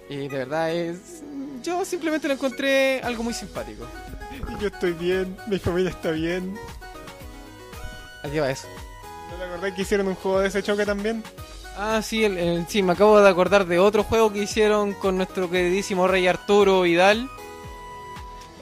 [0.10, 1.22] y de verdad es...
[1.62, 3.86] Yo simplemente lo encontré algo muy simpático.
[4.62, 6.58] Yo estoy bien, mi familia está bien.
[8.24, 8.68] Aquí va eso.
[9.32, 11.24] ¿No te acordás que hicieron un juego de ese choque también?
[11.78, 15.18] Ah, sí, el- el- sí, me acabo de acordar de otro juego que hicieron con
[15.18, 17.30] nuestro queridísimo rey Arturo Vidal.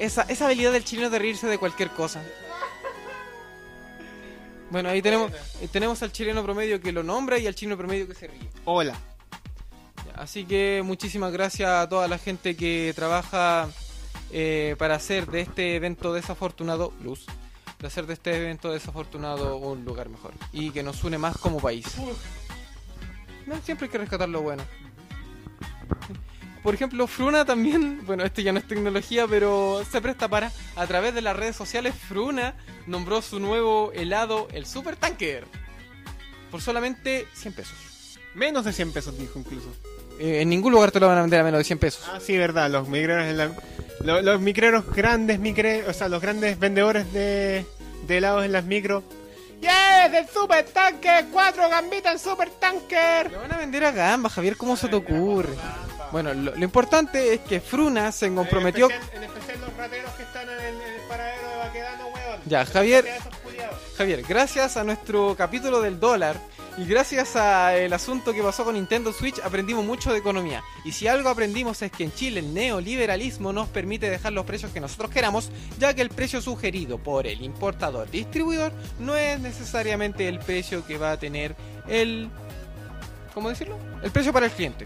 [0.03, 2.21] Esa, esa habilidad del chileno de reírse de cualquier cosa.
[4.69, 5.31] Bueno, ahí tenemos,
[5.61, 8.49] eh, tenemos al chileno promedio que lo nombra y al chileno promedio que se ríe.
[8.65, 8.97] Hola.
[10.15, 13.69] Así que muchísimas gracias a toda la gente que trabaja
[14.29, 17.25] eh, para hacer de este evento desafortunado, Luz,
[17.79, 21.61] de hacer de este evento desafortunado un lugar mejor y que nos une más como
[21.61, 21.85] país.
[23.45, 24.63] No, siempre hay que rescatar lo bueno.
[26.63, 30.87] Por ejemplo, Fruna también, bueno, esto ya no es tecnología, pero se presta para, a
[30.87, 32.53] través de las redes sociales, Fruna
[32.87, 35.45] nombró su nuevo helado, el Super Tanker,
[36.49, 37.75] por solamente 100 pesos.
[38.33, 39.67] Menos de 100 pesos dijo incluso.
[40.19, 42.05] Eh, en ningún lugar te lo van a vender a menos de 100 pesos.
[42.11, 43.51] Ah, sí, verdad, los micreros en la-
[44.01, 47.65] lo- los, micreros grandes, micre, o sea, los grandes vendedores de,
[48.07, 49.03] de helados en las micro.
[49.61, 50.07] ¡Yeah!
[50.09, 51.25] ¡Del super tanker!
[51.31, 53.31] ¡Cuatro gambitas en super tanker!
[53.31, 55.49] Lo van a vender a gamba, Javier, ¿cómo se te ocurre?
[56.13, 58.85] Bueno, lo, lo importante es que Fruna se comprometió...
[58.85, 62.07] En especial, en especial los rateros que están en el, en el paradero de Baquedano,
[62.09, 62.39] weón.
[62.45, 63.05] Ya, Javier.
[63.97, 66.39] Javier, gracias a nuestro capítulo del dólar
[66.77, 70.63] y gracias al asunto que pasó con Nintendo Switch aprendimos mucho de economía.
[70.85, 74.71] Y si algo aprendimos es que en Chile el neoliberalismo nos permite dejar los precios
[74.71, 75.49] que nosotros queramos,
[75.79, 80.99] ya que el precio sugerido por el importador distribuidor no es necesariamente el precio que
[80.99, 81.55] va a tener
[81.87, 82.29] el
[83.33, 83.79] ¿cómo decirlo?
[84.03, 84.85] El precio para el cliente.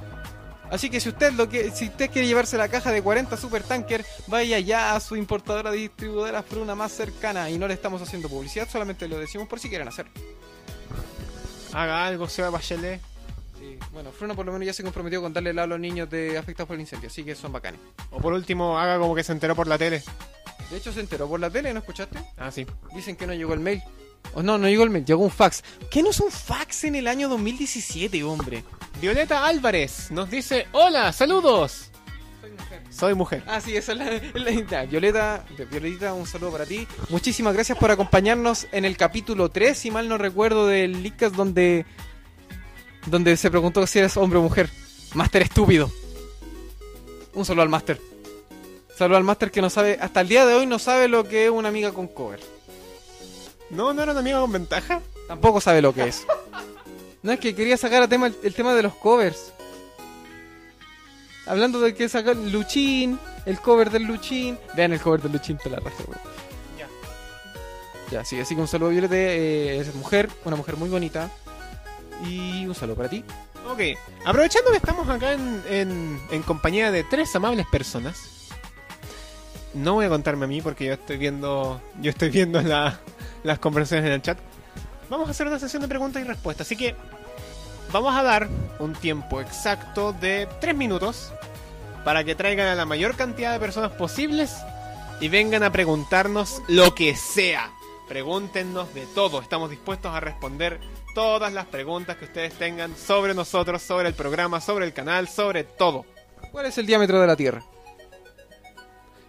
[0.70, 3.64] Así que si usted lo que si usted quiere llevarse la caja de 40 Super
[3.64, 8.28] Tanker, vaya ya a su importadora distribuidora Fruna más cercana y no le estamos haciendo
[8.30, 10.12] publicidad, solamente lo decimos por si quieren hacerlo.
[11.74, 13.02] Haga algo, Seba Bachelet.
[13.58, 16.10] Sí, bueno, Fruna por lo menos ya se comprometió con darle helado a los niños
[16.10, 17.80] de afectados por el incendio, así que son bacanes.
[18.12, 20.04] O por último, haga como que se enteró por la tele.
[20.70, 22.20] De hecho se enteró por la tele, ¿no escuchaste?
[22.38, 22.68] Ah, sí.
[22.94, 23.82] Dicen que no llegó el mail.
[24.34, 25.64] O no, no llegó el mail, llegó un fax.
[25.90, 28.64] ¿Qué no es un fax en el año 2017, hombre?
[29.02, 31.92] Violeta Álvarez nos dice: Hola, saludos.
[32.42, 32.84] Soy mujer.
[32.90, 33.44] Soy mujer.
[33.48, 36.88] Ah, sí, esa es la, es la- ya, Violeta, de Violeta, un saludo para ti.
[37.10, 41.86] Muchísimas gracias por acompañarnos en el capítulo 3, si mal no recuerdo, del Lickas donde
[43.08, 44.70] donde se preguntó si eres hombre o mujer.
[45.14, 45.90] Máster estúpido.
[47.34, 48.02] Un saludo al Máster.
[48.96, 51.46] Saludo al Máster que no sabe, hasta el día de hoy no sabe lo que
[51.46, 52.40] es una amiga con cover.
[53.70, 55.02] No, no era una amiga con ventaja.
[55.28, 56.26] Tampoco sabe lo que es.
[57.22, 59.52] No es que quería sacar a tema, el tema de los covers.
[61.46, 64.58] Hablando de que sacar Luchín, el cover del Luchín.
[64.76, 66.04] Vean el cover del Luchín, te la raja.
[66.78, 66.88] Ya.
[68.12, 69.16] Ya, sí, así que un saludo, Violeta.
[69.16, 71.30] eh, es mujer, una mujer muy bonita.
[72.26, 73.24] Y un saludo para ti.
[73.70, 73.82] Ok,
[74.26, 78.18] aprovechando que estamos acá en, en- en compañía de tres amables personas,
[79.78, 83.00] no voy a contarme a mí porque yo estoy viendo, yo estoy viendo la-
[83.44, 84.38] las conversaciones en el chat.
[85.10, 86.96] Vamos a hacer una sesión de preguntas y respuestas, así que
[87.92, 88.48] vamos a dar
[88.80, 91.32] un tiempo exacto de tres minutos
[92.04, 94.56] para que traigan a la mayor cantidad de personas posibles
[95.22, 97.72] y vengan a preguntarnos lo que sea.
[98.08, 100.80] Pregúntenos de todo, estamos dispuestos a responder
[101.14, 105.64] todas las preguntas que ustedes tengan sobre nosotros, sobre el programa, sobre el canal, sobre
[105.66, 106.06] todo.
[106.52, 107.64] ¿Cuál es el diámetro de la Tierra?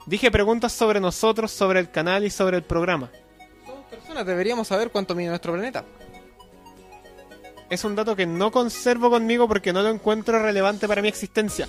[0.08, 3.10] Dije preguntas sobre nosotros, sobre el canal y sobre el programa.
[3.66, 5.84] Somos personas, deberíamos saber cuánto mide nuestro planeta.
[7.68, 11.68] Es un dato que no conservo conmigo porque no lo encuentro relevante para mi existencia.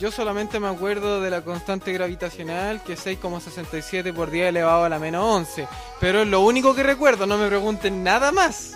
[0.00, 4.88] Yo solamente me acuerdo de la constante gravitacional, que es 6,67 por 10 elevado a
[4.88, 5.68] la menos 11.
[6.00, 8.72] Pero es lo único que recuerdo, no me pregunten nada más.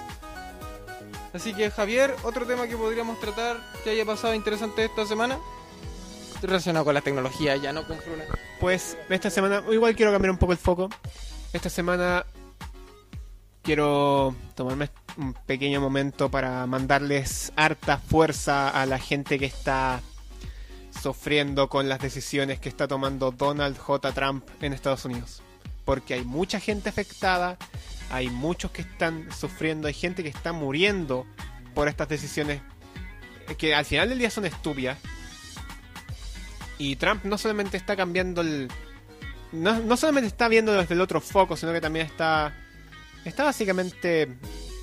[1.33, 5.37] Así que Javier, otro tema que podríamos tratar que haya pasado interesante esta semana,
[6.43, 8.25] relacionado con la tecnología, ya no con Fruna.
[8.61, 10.89] Pues esta semana, igual quiero cambiar un poco el foco.
[11.53, 12.25] Esta semana
[13.63, 20.01] quiero tomarme un pequeño momento para mandarles harta fuerza a la gente que está
[21.03, 24.13] sufriendo con las decisiones que está tomando Donald J.
[24.13, 25.43] Trump en Estados Unidos.
[25.85, 27.57] Porque hay mucha gente afectada,
[28.11, 31.27] hay muchos que están sufriendo, hay gente que está muriendo
[31.75, 32.61] por estas decisiones
[33.57, 34.99] que al final del día son estúpidas.
[36.79, 38.69] Y Trump no solamente está cambiando el...
[39.53, 42.55] No, no solamente está viendo desde el otro foco, sino que también está...
[43.25, 44.29] Está básicamente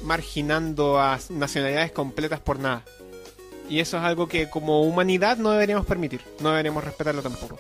[0.04, 2.84] marginando a nacionalidades completas por nada.
[3.70, 6.22] Y eso es algo que como humanidad no deberíamos permitir.
[6.40, 7.60] No deberíamos respetarlo tampoco.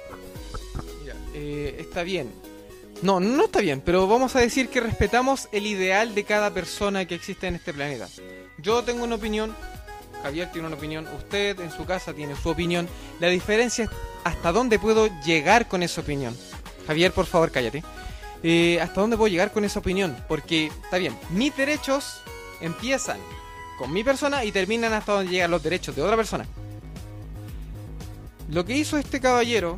[1.33, 2.31] Eh, está bien.
[3.01, 7.05] No, no está bien, pero vamos a decir que respetamos el ideal de cada persona
[7.05, 8.07] que existe en este planeta.
[8.57, 9.55] Yo tengo una opinión,
[10.25, 12.87] Javier tiene una opinión, usted en su casa tiene su opinión.
[13.19, 13.91] La diferencia es
[14.23, 16.35] hasta dónde puedo llegar con esa opinión.
[16.87, 17.83] Javier, por favor, cállate.
[18.41, 20.17] Eh, ¿Hasta dónde puedo llegar con esa opinión?
[20.27, 22.23] Porque, está bien, mis derechos
[22.59, 23.19] empiezan
[23.77, 26.47] con mi persona y terminan hasta donde llegan los derechos de otra persona.
[28.49, 29.77] Lo que hizo este caballero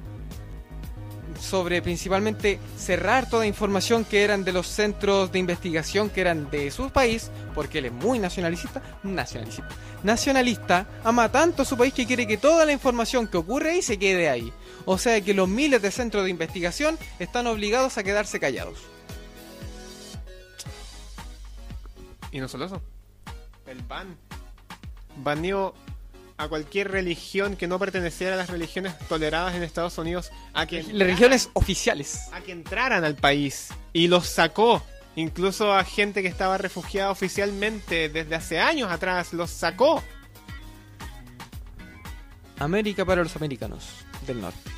[1.40, 6.72] sobre principalmente cerrar toda información que eran de los centros de investigación que eran de
[6.72, 9.68] su país, porque él es muy nacionalista, nacionalista,
[10.04, 13.82] nacionalista, ama tanto a su país que quiere que toda la información que ocurre ahí
[13.82, 14.52] se quede ahí.
[14.86, 18.80] O sea que los miles de centros de investigación están obligados a quedarse callados.
[22.32, 22.82] Y no solo eso.
[23.66, 24.16] El ban.
[25.18, 25.74] Baneó
[26.38, 30.84] a cualquier religión que no perteneciera a las religiones toleradas en Estados Unidos a que,
[30.84, 32.30] Las religiones oficiales.
[32.32, 33.70] a que entraran al país.
[33.94, 34.84] Y los sacó.
[35.16, 39.34] Incluso a gente que estaba refugiada oficialmente desde hace años atrás.
[39.34, 40.04] Los sacó.
[42.60, 43.86] América para los americanos
[44.28, 44.77] del norte.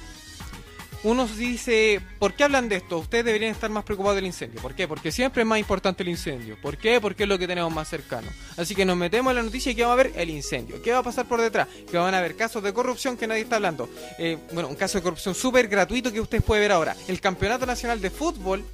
[1.01, 2.97] Uno dice, ¿por qué hablan de esto?
[2.97, 4.61] Ustedes deberían estar más preocupados del incendio.
[4.61, 4.85] ¿Por qué?
[4.85, 6.57] Porque siempre es más importante el incendio.
[6.61, 6.99] ¿Por qué?
[6.99, 8.27] Porque es lo que tenemos más cercano.
[8.57, 10.11] Así que nos metemos en la noticia y ¿qué va a haber?
[10.17, 10.81] El incendio.
[10.81, 11.69] ¿Qué va a pasar por detrás?
[11.89, 13.87] Que van a haber casos de corrupción que nadie está hablando.
[14.17, 16.97] Eh, bueno, un caso de corrupción súper gratuito que ustedes pueden ver ahora.
[17.07, 18.65] El Campeonato Nacional de Fútbol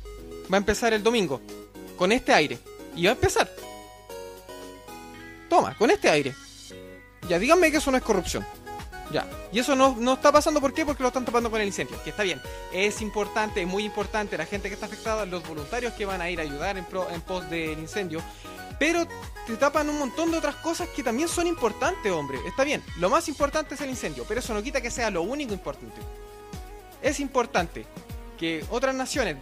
[0.51, 1.41] va a empezar el domingo.
[1.95, 2.57] Con este aire.
[2.95, 3.51] Y va a empezar.
[5.47, 6.33] Toma, con este aire.
[7.29, 8.43] Ya, díganme que eso no es corrupción.
[9.15, 9.25] Ya.
[9.53, 10.85] Y eso no, no está pasando, ¿por qué?
[10.85, 11.95] Porque lo están tapando con el incendio.
[12.03, 12.41] Que está bien.
[12.73, 16.29] Es importante, es muy importante la gente que está afectada, los voluntarios que van a
[16.29, 18.21] ir a ayudar en, pro- en pos del incendio.
[18.77, 19.07] Pero
[19.47, 22.39] te tapan un montón de otras cosas que también son importantes, hombre.
[22.45, 25.21] Está bien, lo más importante es el incendio, pero eso no quita que sea lo
[25.21, 26.01] único importante.
[27.01, 27.85] Es importante
[28.37, 29.37] que otras naciones,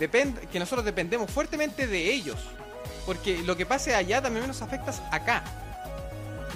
[0.51, 2.37] que nosotros dependemos fuertemente de ellos.
[3.07, 5.43] Porque lo que pase allá también nos afecta acá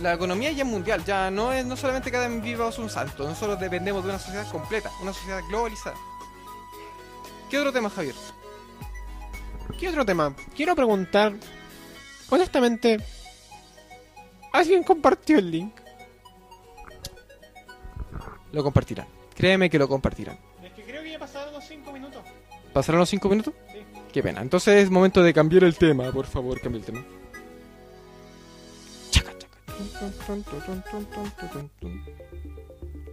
[0.01, 3.59] la economía ya es mundial, ya no es no solamente cada viva un salto, nosotros
[3.59, 5.95] dependemos de una sociedad completa, una sociedad globalizada.
[7.49, 8.15] ¿Qué otro tema, Javier?
[9.79, 10.35] ¿Qué otro tema?
[10.55, 11.33] Quiero preguntar.
[12.29, 12.97] Honestamente.
[14.51, 15.73] ¿Alguien compartió el link?
[18.51, 19.07] Lo compartirán.
[19.35, 20.37] Créeme que lo compartirán.
[20.63, 22.21] Es que creo que ya pasaron los 5 minutos.
[22.73, 23.53] ¿Pasaron los 5 minutos?
[23.71, 23.79] Sí.
[24.11, 24.41] Qué pena.
[24.41, 27.05] Entonces es momento de cambiar el tema, por favor, cambia el tema.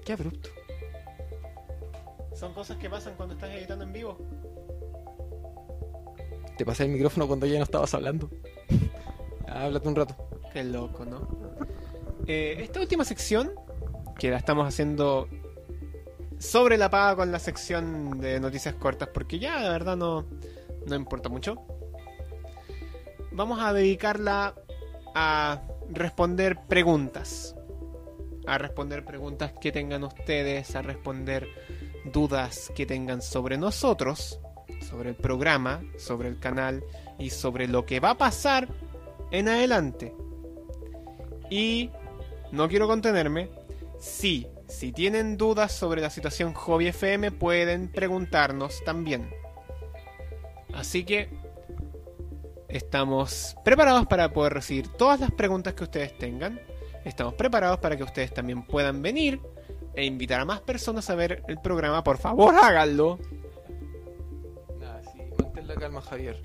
[0.05, 0.49] Qué abrupto.
[2.35, 4.19] Son cosas que pasan cuando estás editando en vivo.
[6.57, 8.31] Te pasé el micrófono cuando ya no estabas hablando.
[9.49, 10.15] Háblate un rato.
[10.53, 11.29] Qué loco, ¿no?
[12.27, 13.53] Eh, esta última sección,
[14.19, 15.29] que la estamos haciendo
[16.39, 20.25] sobre la paga con la sección de noticias cortas, porque ya de verdad no,
[20.87, 21.57] no importa mucho.
[23.33, 24.55] Vamos a dedicarla
[25.15, 27.55] a responder preguntas.
[28.47, 31.49] A responder preguntas que tengan ustedes, a responder
[32.13, 34.39] dudas que tengan sobre nosotros,
[34.81, 36.85] sobre el programa, sobre el canal
[37.19, 38.69] y sobre lo que va a pasar
[39.31, 40.15] en adelante.
[41.51, 41.91] Y
[42.53, 43.51] no quiero contenerme.
[43.99, 49.31] Sí, si tienen dudas sobre la situación Hobby FM, pueden preguntarnos también.
[50.75, 51.31] Así que
[52.75, 56.61] estamos preparados para poder recibir todas las preguntas que ustedes tengan.
[57.05, 59.41] Estamos preparados para que ustedes también puedan venir
[59.95, 62.03] e invitar a más personas a ver el programa.
[62.03, 63.21] Por favor, háganlo.
[64.81, 66.43] Nada, sí, mantén la calma, Javier.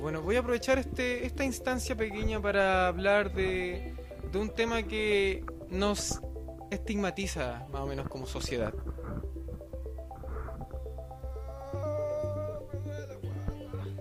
[0.00, 3.94] Bueno, voy a aprovechar este, esta instancia pequeña para hablar de,
[4.32, 6.20] de un tema que nos
[6.70, 8.74] estigmatiza más o menos como sociedad.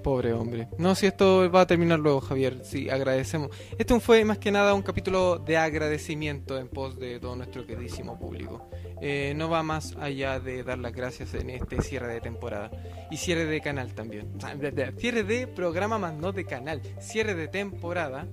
[0.04, 0.68] Pobre hombre.
[0.78, 2.62] No, si esto va a terminar luego, Javier.
[2.64, 3.50] Sí, agradecemos.
[3.78, 8.18] Este fue más que nada un capítulo de agradecimiento en pos de todo nuestro queridísimo
[8.18, 8.70] público.
[9.02, 12.72] Eh, no va más allá de dar las gracias en este cierre de temporada.
[13.12, 14.38] Y cierre de canal también.
[14.60, 16.82] De- Cierre de programa más no de canal.
[17.00, 18.28] Cierre de temporada.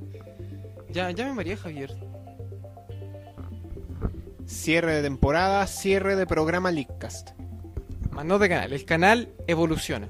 [0.91, 1.93] Ya, ya me maría, Javier.
[4.47, 7.31] Cierre de temporada, cierre de programa Leakcast.
[8.13, 8.73] Más no de canal.
[8.73, 10.09] El canal evoluciona.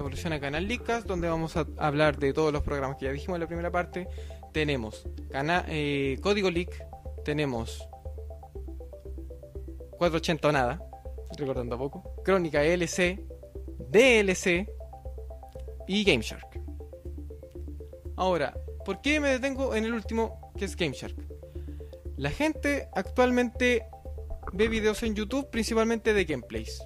[0.00, 3.42] Evoluciona Canal Leakcast, donde vamos a hablar de todos los programas que ya dijimos en
[3.42, 4.08] la primera parte.
[4.52, 6.86] Tenemos cana eh, Código Leak,
[7.24, 7.86] tenemos
[9.98, 10.82] 480 o nada,
[11.36, 13.22] recordando poco, Crónica LC,
[13.90, 14.66] DLC
[15.86, 16.60] y Game Shark.
[18.16, 21.16] Ahora, ¿por qué me detengo en el último, que es Game Shark?
[22.16, 23.86] La gente actualmente
[24.52, 26.82] ve videos en YouTube principalmente de gameplays.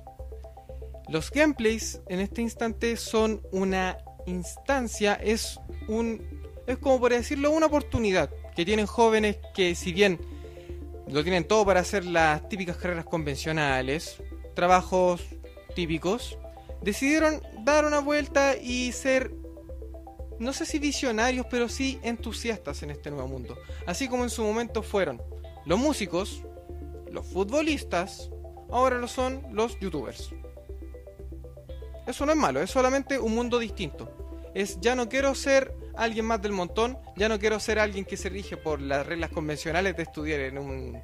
[1.09, 7.67] Los gameplays en este instante son una instancia, es un es como por decirlo una
[7.67, 10.19] oportunidad que tienen jóvenes que si bien
[11.09, 14.23] lo tienen todo para hacer las típicas carreras convencionales,
[14.55, 15.21] trabajos
[15.75, 16.39] típicos,
[16.83, 19.35] decidieron dar una vuelta y ser
[20.39, 23.57] no sé si visionarios, pero sí entusiastas en este nuevo mundo.
[23.87, 25.23] Así como en su momento fueron
[25.65, 26.43] los músicos,
[27.11, 28.31] los futbolistas,
[28.71, 30.35] ahora lo son los youtubers.
[32.07, 34.11] Eso no es malo, es solamente un mundo distinto.
[34.55, 38.17] Es ya no quiero ser alguien más del montón, ya no quiero ser alguien que
[38.17, 41.03] se rige por las reglas convencionales de estudiar en un,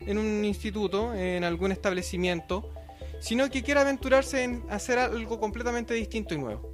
[0.00, 2.72] en un instituto, en algún establecimiento,
[3.20, 6.70] sino que quiero aventurarse en hacer algo completamente distinto y nuevo.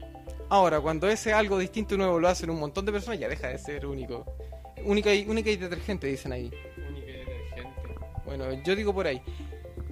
[0.48, 3.48] Ahora, cuando ese algo distinto y nuevo lo hacen un montón de personas, ya deja
[3.48, 4.36] de ser único.
[4.84, 6.50] Única y, única y detergente, dicen ahí.
[6.76, 7.80] Única y detergente.
[8.26, 9.22] Bueno, yo digo por ahí.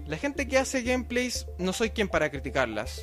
[0.06, 3.02] La gente que hace gameplays, no soy quien para criticarlas.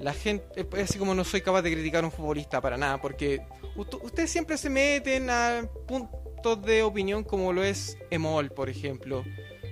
[0.00, 3.00] La gente, es así como no soy capaz de criticar a un futbolista para nada,
[3.00, 3.40] porque
[3.76, 9.24] ustedes siempre se meten a puntos de opinión como lo es Emol, por ejemplo.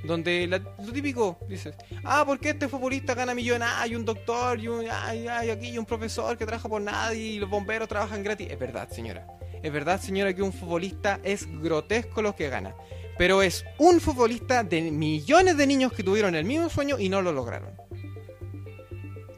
[0.04, 1.74] Donde la- lo típico, dices,
[2.04, 3.68] ah, ¿por qué este futbolista gana millones?
[3.70, 7.14] Ah, hay un doctor, y un, ay, ay, aquí un profesor que trabaja por nada
[7.14, 8.48] y los bomberos trabajan gratis.
[8.50, 9.26] Es verdad, señora.
[9.62, 12.74] Es verdad, señora, que un futbolista es grotesco lo que gana.
[13.18, 17.22] Pero es un futbolista de millones de niños que tuvieron el mismo sueño y no
[17.22, 17.74] lo lograron.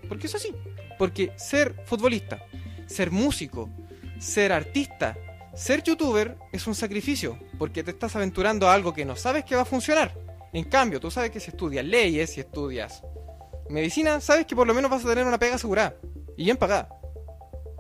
[0.09, 0.55] Porque es así.
[0.99, 2.45] Porque ser futbolista,
[2.87, 3.71] ser músico,
[4.19, 5.17] ser artista,
[5.55, 7.39] ser youtuber es un sacrificio.
[7.59, 10.15] Porque te estás aventurando a algo que no sabes que va a funcionar.
[10.53, 13.03] En cambio, tú sabes que si estudias leyes, si estudias
[13.69, 15.95] medicina, sabes que por lo menos vas a tener una pega asegurada.
[16.37, 16.89] Y bien pagada.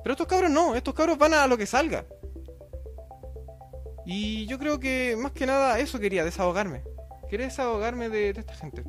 [0.03, 2.07] Pero estos cabros no, estos cabros van a lo que salga.
[4.05, 6.83] Y yo creo que más que nada eso quería, desahogarme.
[7.29, 8.85] Quería desahogarme de, de esta gente.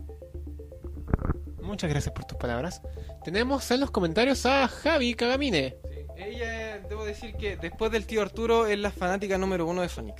[1.62, 2.82] Muchas gracias por tus palabras.
[3.24, 5.78] Tenemos en los comentarios a Javi Kagamine.
[6.18, 10.16] Ella, debo decir que después del tío Arturo es la fanática número uno de Sonic.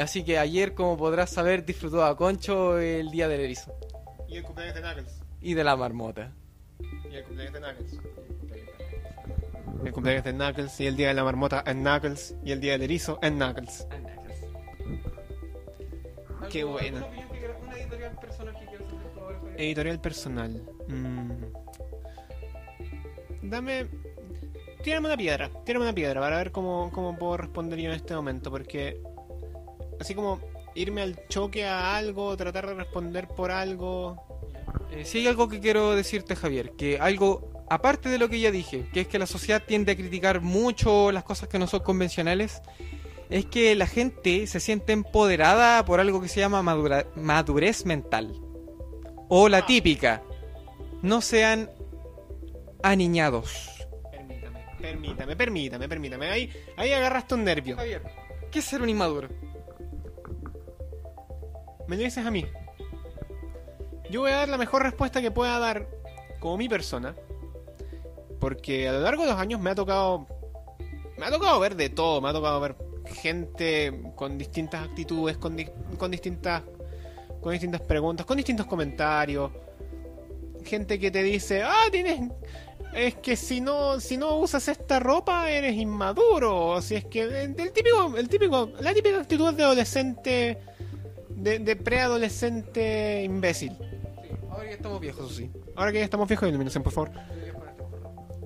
[0.00, 3.74] Así que ayer, como podrás saber, disfrutó a Concho el día del erizo.
[4.28, 5.20] Y el cumpleaños de Knuckles.
[5.40, 6.32] Y de la marmota.
[7.10, 8.00] Y el cumpleaños de Knuckles.
[9.84, 12.72] El cumpleaños de Knuckles y el día de la marmota en Knuckles y el día
[12.72, 13.86] del erizo en Knuckles.
[16.50, 16.98] Qué ¿Algo- buena.
[16.98, 19.60] alguna opinión que quiera- una editorial personal que quieras hacer, por favor, Javier?
[19.60, 20.62] Editorial personal.
[20.88, 21.30] Mm.
[23.48, 23.86] Dame.
[24.82, 25.50] Tírame una piedra.
[25.64, 28.50] Tírame una piedra para ver cómo, cómo puedo responder yo en este momento.
[28.50, 29.00] Porque.
[30.00, 30.40] Así como
[30.74, 34.20] irme al choque a algo, tratar de responder por algo.
[34.90, 38.50] Eh, sí hay algo que quiero decirte, Javier, que algo aparte de lo que ya
[38.50, 41.80] dije, que es que la sociedad tiende a criticar mucho las cosas que no son
[41.80, 42.60] convencionales,
[43.30, 48.32] es que la gente se siente empoderada por algo que se llama madura- madurez mental.
[49.28, 50.22] O la típica,
[51.02, 51.70] no sean
[52.84, 53.70] aniñados.
[54.10, 56.30] Permítame, permítame, permítame, permítame.
[56.30, 57.76] Ahí, ahí agarraste un nervio.
[57.76, 58.02] Javier,
[58.50, 59.28] ¿qué es ser un inmaduro?
[61.88, 62.44] Me lo dices a mí.
[64.10, 65.88] Yo voy a dar la mejor respuesta que pueda dar
[66.40, 67.14] como mi persona.
[68.40, 70.26] Porque a lo largo de los años me ha tocado.
[71.16, 72.20] Me ha tocado ver de todo.
[72.20, 72.76] Me ha tocado ver
[73.06, 75.68] gente con distintas actitudes, con, di-
[75.98, 76.62] con distintas.
[77.40, 79.50] con distintas preguntas, con distintos comentarios.
[80.64, 82.20] Gente que te dice, ah, tienes.
[82.94, 86.66] Es que si no, si no usas esta ropa eres inmaduro.
[86.66, 87.22] O si es que.
[87.22, 90.58] El típico, el típico, la típica actitud de adolescente.
[91.28, 93.76] De, de preadolescente imbécil.
[94.48, 95.50] Ahora que estamos viejos, sí.
[95.74, 97.10] Ahora que ya estamos viejos, iluminación, por favor.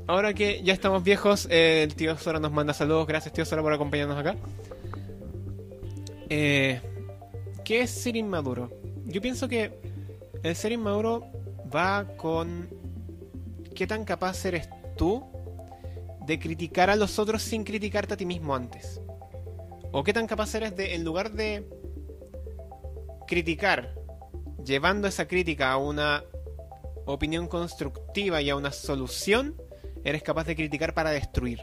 [0.06, 3.06] Ahora que ya estamos viejos, eh, el tío Sora nos manda saludos.
[3.06, 4.36] Gracias, tío Sora, por acompañarnos acá.
[6.30, 6.80] Eh,
[7.62, 8.70] ¿Qué es ser inmaduro?
[9.04, 9.70] Yo pienso que
[10.42, 11.26] el ser inmaduro
[11.74, 12.70] va con
[13.78, 15.24] qué tan capaz eres tú
[16.26, 19.00] de criticar a los otros sin criticarte a ti mismo antes?
[19.92, 21.64] ¿O qué tan capaz eres de, en lugar de
[23.28, 23.94] criticar,
[24.64, 26.24] llevando esa crítica a una
[27.06, 29.54] opinión constructiva y a una solución,
[30.02, 31.60] eres capaz de criticar para destruir?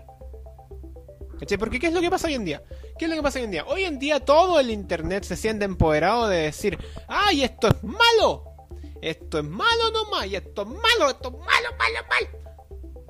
[1.60, 2.64] Porque ¿qué es lo que pasa hoy en día?
[2.98, 3.66] ¿Qué es lo que pasa hoy en día?
[3.66, 8.55] Hoy en día todo el internet se siente empoderado de decir, ¡ay, esto es malo!
[9.02, 12.28] Esto es malo nomás, y esto es malo, esto es malo, malo, malo.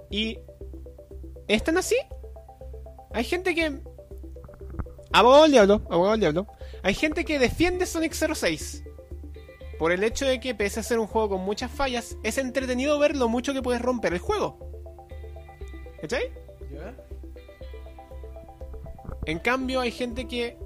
[0.10, 0.38] Y
[1.48, 1.96] ¿Están así?
[3.14, 3.80] Hay gente que.
[5.12, 6.48] Abogado del diablo, abogado del diablo.
[6.84, 8.84] Hay gente que defiende Sonic 06.
[9.78, 12.98] Por el hecho de que, pese a ser un juego con muchas fallas, es entretenido
[12.98, 14.58] ver lo mucho que puedes romper el juego.
[16.02, 16.32] ¿Cachai?
[19.26, 20.58] En cambio, hay gente que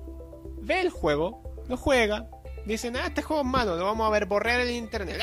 [0.62, 2.30] ve el juego, lo juega,
[2.66, 5.20] dicen, ah, este juego es malo, lo vamos a ver borrar en internet.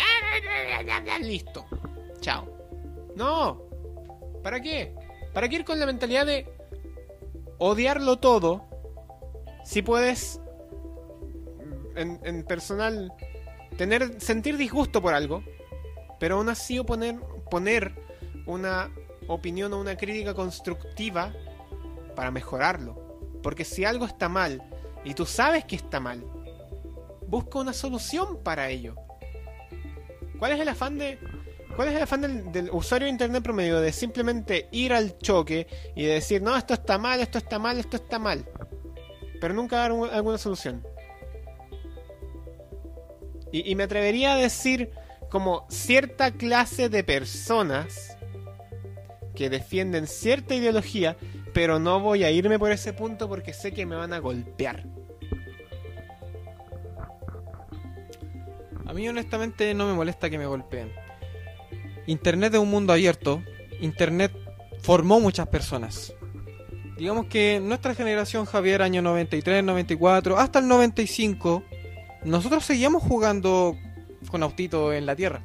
[1.21, 1.67] Listo.
[2.21, 2.49] Chao.
[3.15, 3.63] No.
[4.43, 4.95] ¿Para qué?
[5.33, 6.47] ¿Para qué ir con la mentalidad de
[7.59, 8.65] odiarlo todo
[9.65, 10.41] si puedes
[11.95, 13.13] en, personal
[13.77, 15.43] tener sentir disgusto por algo,
[16.21, 17.19] pero aún así oponer,
[17.51, 17.95] poner
[18.47, 18.91] una
[19.27, 21.33] opinión o una crítica constructiva
[22.15, 22.95] para mejorarlo?
[23.43, 24.63] Porque si algo está mal
[25.05, 26.25] y tú sabes que está mal,
[27.29, 28.95] busca una solución para ello.
[30.39, 31.19] ¿Cuál es el afán de
[31.75, 36.05] cuál es el afán del, usuario de internet promedio de simplemente ir al choque y
[36.05, 38.47] de decir, "No, esto está mal, esto está mal, esto está mal"?
[39.41, 40.83] Pero nunca dar un- alguna solución.
[43.53, 44.91] Y me atrevería a decir
[45.31, 48.17] como cierta clase de personas
[49.35, 51.17] que defienden cierta ideología,
[51.53, 54.85] pero no voy a irme por ese punto porque sé que me van a golpear.
[58.97, 60.91] Mí honestamente no me molesta que me golpeen.
[62.07, 63.43] Internet es un mundo abierto.
[63.81, 64.33] Internet
[64.81, 66.15] formó muchas personas.
[66.97, 71.63] Digamos que nuestra generación, Javier, año 93, 94, hasta el 95,
[72.25, 73.77] nosotros seguíamos jugando
[74.31, 75.45] con autito en la Tierra.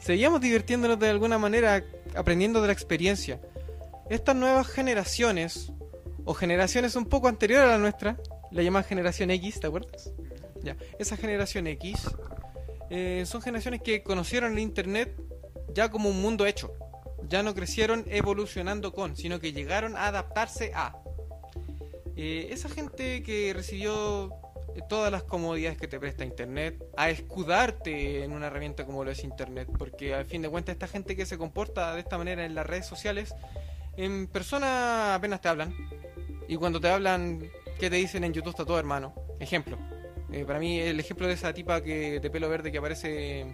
[0.00, 1.84] Seguíamos divirtiéndonos de alguna manera,
[2.16, 3.42] aprendiendo de la experiencia.
[4.08, 5.70] Estas nuevas generaciones,
[6.24, 8.16] o generaciones un poco anteriores a la nuestra,
[8.50, 10.10] la llaman generación X, ¿te acuerdas?
[10.62, 12.06] Ya, esa generación X
[12.90, 15.16] eh, son generaciones que conocieron el Internet
[15.72, 16.72] ya como un mundo hecho.
[17.28, 20.96] Ya no crecieron evolucionando con, sino que llegaron a adaptarse a.
[22.16, 24.30] Eh, esa gente que recibió
[24.74, 29.10] eh, todas las comodidades que te presta Internet, a escudarte en una herramienta como lo
[29.12, 32.44] es Internet, porque al fin de cuentas esta gente que se comporta de esta manera
[32.44, 33.34] en las redes sociales,
[33.96, 35.74] en persona apenas te hablan,
[36.48, 38.50] y cuando te hablan, ¿qué te dicen en YouTube?
[38.50, 39.14] Está todo hermano.
[39.38, 39.78] Ejemplo.
[40.32, 43.46] Eh, para mí el ejemplo de esa tipa que de pelo verde que aparece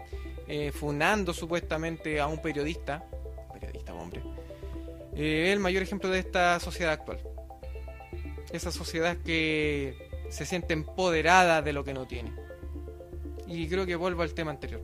[0.47, 3.05] eh, funando supuestamente a un periodista,
[3.53, 4.23] periodista hombre,
[5.15, 7.21] eh, es el mayor ejemplo de esta sociedad actual.
[8.53, 9.97] Esa sociedad que
[10.29, 12.33] se siente empoderada de lo que no tiene.
[13.47, 14.83] Y creo que vuelvo al tema anterior.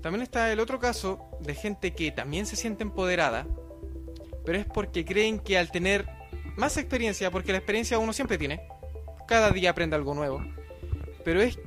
[0.00, 3.46] También está el otro caso de gente que también se siente empoderada,
[4.44, 6.06] pero es porque creen que al tener
[6.56, 8.62] más experiencia, porque la experiencia uno siempre tiene,
[9.26, 10.44] cada día aprende algo nuevo,
[11.24, 11.58] pero es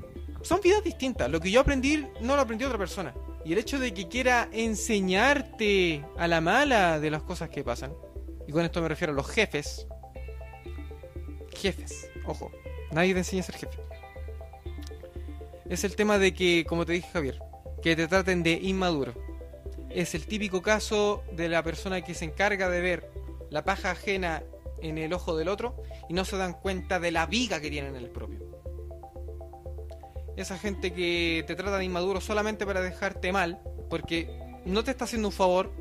[0.41, 1.29] son vidas distintas.
[1.29, 3.13] Lo que yo aprendí no lo aprendió otra persona.
[3.45, 7.93] Y el hecho de que quiera enseñarte a la mala de las cosas que pasan,
[8.47, 9.87] y con esto me refiero a los jefes,
[11.55, 12.51] jefes, ojo,
[12.91, 13.79] nadie te enseña a ser jefe.
[15.69, 17.39] Es el tema de que, como te dije Javier,
[17.81, 19.13] que te traten de inmaduro.
[19.89, 23.11] Es el típico caso de la persona que se encarga de ver
[23.49, 24.43] la paja ajena
[24.81, 27.95] en el ojo del otro y no se dan cuenta de la viga que tienen
[27.95, 28.39] en el propio.
[30.37, 33.59] Esa gente que te trata de inmaduro solamente para dejarte mal,
[33.89, 35.71] porque no te está haciendo un favor,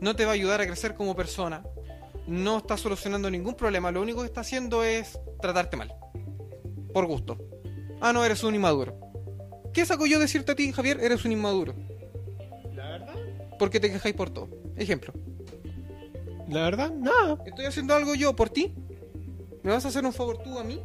[0.00, 1.64] no te va a ayudar a crecer como persona,
[2.26, 5.94] no está solucionando ningún problema, lo único que está haciendo es tratarte mal.
[6.92, 7.38] Por gusto.
[8.00, 8.98] Ah, no, eres un inmaduro.
[9.72, 11.00] ¿Qué saco yo decirte a ti, Javier?
[11.00, 11.74] Eres un inmaduro.
[12.74, 13.14] La verdad,
[13.58, 14.48] Porque te quejáis por todo.
[14.76, 15.12] Ejemplo.
[16.48, 17.38] La verdad, nada.
[17.46, 18.74] ¿Estoy haciendo algo yo por ti?
[19.62, 20.80] ¿Me vas a hacer un favor tú a mí?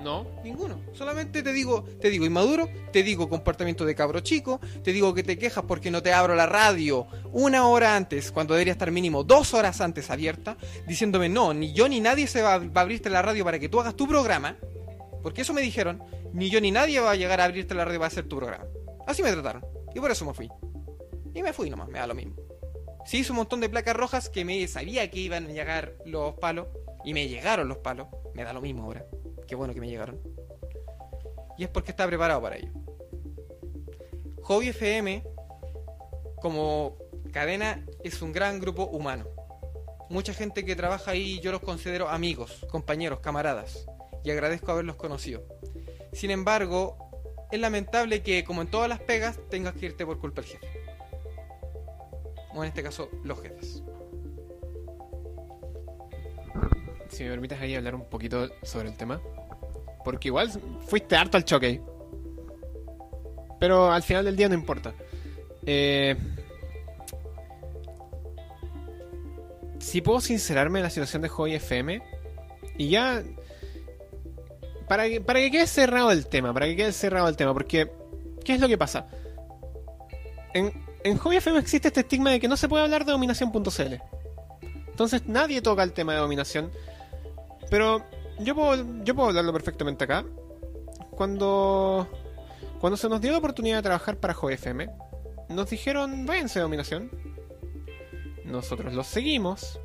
[0.00, 0.26] No.
[0.44, 0.78] Ninguno.
[0.92, 5.22] Solamente te digo, te digo inmaduro, te digo comportamiento de cabro chico, te digo que
[5.22, 9.24] te quejas porque no te abro la radio una hora antes, cuando debería estar mínimo
[9.24, 12.84] dos horas antes abierta, diciéndome no, ni yo ni nadie se va, a- va a
[12.84, 14.56] abrirte la radio para que tú hagas tu programa,
[15.22, 17.98] porque eso me dijeron, ni yo ni nadie va a llegar a abrirte la radio
[17.98, 18.64] para hacer tu programa.
[19.08, 19.64] Así me trataron.
[19.94, 20.48] Y por eso me fui.
[21.34, 22.34] Y me fui nomás, me da lo mismo.
[23.06, 26.34] Sí hice un montón de placas rojas que me sabía que iban a llegar los
[26.34, 26.66] palos.
[27.04, 28.08] Y me llegaron los palos.
[28.34, 29.06] Me da lo mismo ahora.
[29.46, 30.20] Qué bueno que me llegaron.
[31.56, 32.72] Y es porque estaba preparado para ello.
[34.42, 35.24] Hobby FM,
[36.42, 36.96] como
[37.32, 39.26] Cadena es un gran grupo humano.
[40.10, 43.86] Mucha gente que trabaja ahí yo los considero amigos, compañeros, camaradas.
[44.24, 45.44] Y agradezco haberlos conocido.
[46.12, 50.42] Sin embargo, es lamentable que, como en todas las pegas, tengas que irte por culpa
[50.42, 50.85] del jefe.
[52.56, 53.82] O en este caso, los jefes.
[57.10, 59.20] Si me permites ahí hablar un poquito sobre el tema.
[60.02, 60.50] Porque igual
[60.86, 61.82] fuiste harto al choque.
[63.60, 64.94] Pero al final del día no importa.
[65.66, 66.16] Eh,
[69.78, 72.02] si puedo sincerarme en la situación de Joy FM.
[72.78, 73.22] Y ya.
[74.88, 76.54] Para que, para que quede cerrado el tema.
[76.54, 77.52] Para que quede cerrado el tema.
[77.52, 77.92] Porque.
[78.42, 79.08] ¿Qué es lo que pasa?
[80.54, 83.94] En, en Hobby FM existe este estigma de que no se puede hablar de dominación.cl.
[84.88, 86.72] Entonces nadie toca el tema de dominación.
[87.70, 88.04] Pero
[88.40, 90.24] yo puedo, hablarlo perfectamente acá.
[91.10, 92.08] Cuando,
[92.80, 94.90] cuando se nos dio la oportunidad de trabajar para JFM,
[95.48, 97.10] nos dijeron, váyanse de dominación.
[98.44, 99.78] Nosotros los seguimos.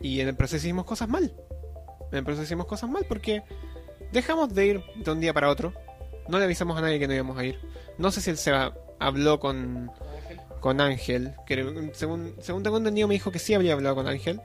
[0.00, 1.32] Y en el proceso hicimos cosas mal.
[2.10, 3.44] En el proceso hicimos cosas mal porque
[4.12, 5.72] dejamos de ir de un día para otro.
[6.26, 7.60] No le avisamos a nadie que no íbamos a ir.
[7.96, 8.50] No sé si él se
[8.98, 9.90] habló con,
[10.60, 11.34] con Ángel.
[11.46, 14.40] Que según, según tengo entendido me dijo que sí había hablado con Ángel.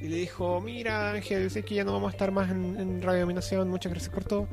[0.00, 3.20] Y le dijo, mira Ángel, sé que ya no vamos a estar más en, Radio
[3.20, 4.48] Dominación, muchas gracias por todo.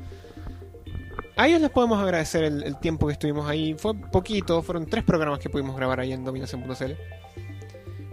[1.36, 3.74] A ellos les podemos agradecer el, el tiempo que estuvimos ahí.
[3.74, 6.92] Fue poquito, fueron tres programas que pudimos grabar ahí en Dominación.cl.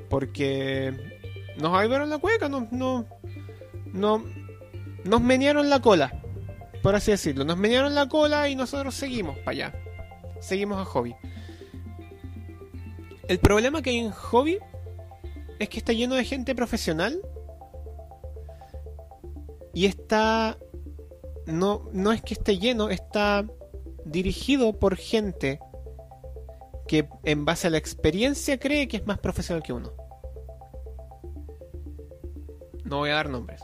[0.10, 0.94] Porque
[1.58, 3.06] nos ayudaron la cueca, no, no,
[3.94, 4.24] no,
[5.04, 6.14] nos menearon la cola,
[6.82, 7.46] por así decirlo.
[7.46, 9.74] Nos menearon la cola y nosotros seguimos para allá.
[10.40, 11.16] Seguimos a Hobby.
[13.28, 14.60] El problema que hay en Hobby
[15.60, 17.22] es que está lleno de gente profesional
[19.74, 20.58] y está
[21.46, 23.46] no no es que esté lleno, está
[24.06, 25.60] dirigido por gente
[26.88, 29.92] que en base a la experiencia cree que es más profesional que uno.
[32.86, 33.62] No voy a dar nombres.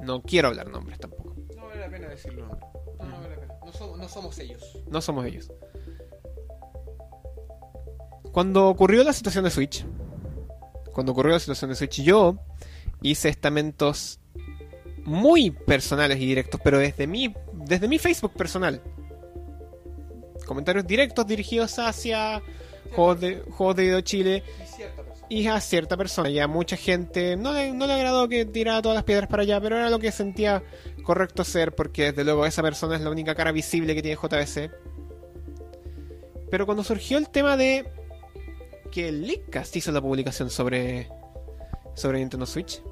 [0.00, 1.34] No quiero hablar nombres tampoco.
[1.56, 2.46] No vale la pena decirlo.
[2.46, 2.67] No,
[3.68, 4.62] no, somos, no somos ellos.
[4.90, 5.50] No somos ellos.
[8.32, 9.84] Cuando ocurrió la situación de Switch,
[10.92, 12.38] cuando ocurrió la situación de Switch, yo
[13.02, 14.20] hice estamentos
[15.04, 18.80] muy personales y directos, pero desde mi, desde mi Facebook personal.
[20.46, 22.42] Comentarios directos dirigidos hacia
[22.94, 25.26] juegos de, juegos de video Chile Y cierta persona.
[25.28, 26.30] y a cierta persona.
[26.30, 29.60] Ya mucha gente no le, no le agradó que tirara todas las piedras para allá,
[29.60, 30.62] pero era lo que sentía
[31.08, 34.70] correcto hacer, porque desde luego esa persona es la única cara visible que tiene JBC.
[36.50, 37.90] Pero cuando surgió el tema de
[38.92, 41.08] que Leakcast hizo la publicación sobre,
[41.94, 42.82] sobre Nintendo Switch,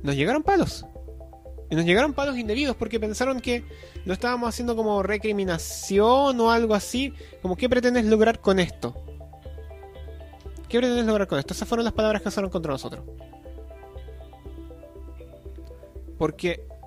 [0.00, 0.86] nos llegaron palos.
[1.68, 3.64] Y nos llegaron palos indebidos porque pensaron que
[4.04, 7.12] lo estábamos haciendo como recriminación o algo así.
[7.42, 8.94] Como, ¿qué pretendes lograr con esto?
[10.68, 11.52] ¿Qué pretendes lograr con esto?
[11.52, 13.04] Esas fueron las palabras que usaron contra nosotros.
[16.16, 16.77] Porque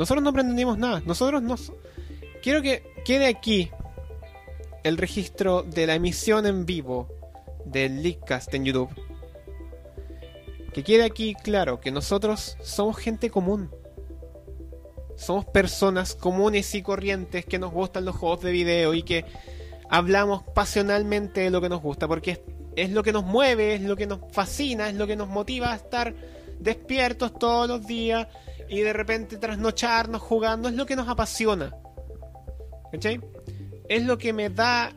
[0.00, 1.02] nosotros no pretendimos nada.
[1.04, 1.74] Nosotros nos...
[2.42, 3.70] Quiero que quede aquí
[4.82, 7.06] el registro de la emisión en vivo
[7.66, 8.88] del Leakcast en YouTube.
[10.72, 13.70] Que quede aquí claro que nosotros somos gente común.
[15.16, 19.26] Somos personas comunes y corrientes que nos gustan los juegos de video y que
[19.90, 22.42] hablamos pasionalmente de lo que nos gusta porque
[22.74, 25.72] es lo que nos mueve, es lo que nos fascina, es lo que nos motiva
[25.72, 26.14] a estar
[26.58, 28.28] despiertos todos los días
[28.70, 31.74] y de repente trasnocharnos jugando, es lo que nos apasiona.
[32.92, 33.20] ¿Cachai?
[33.88, 34.92] Es lo que me da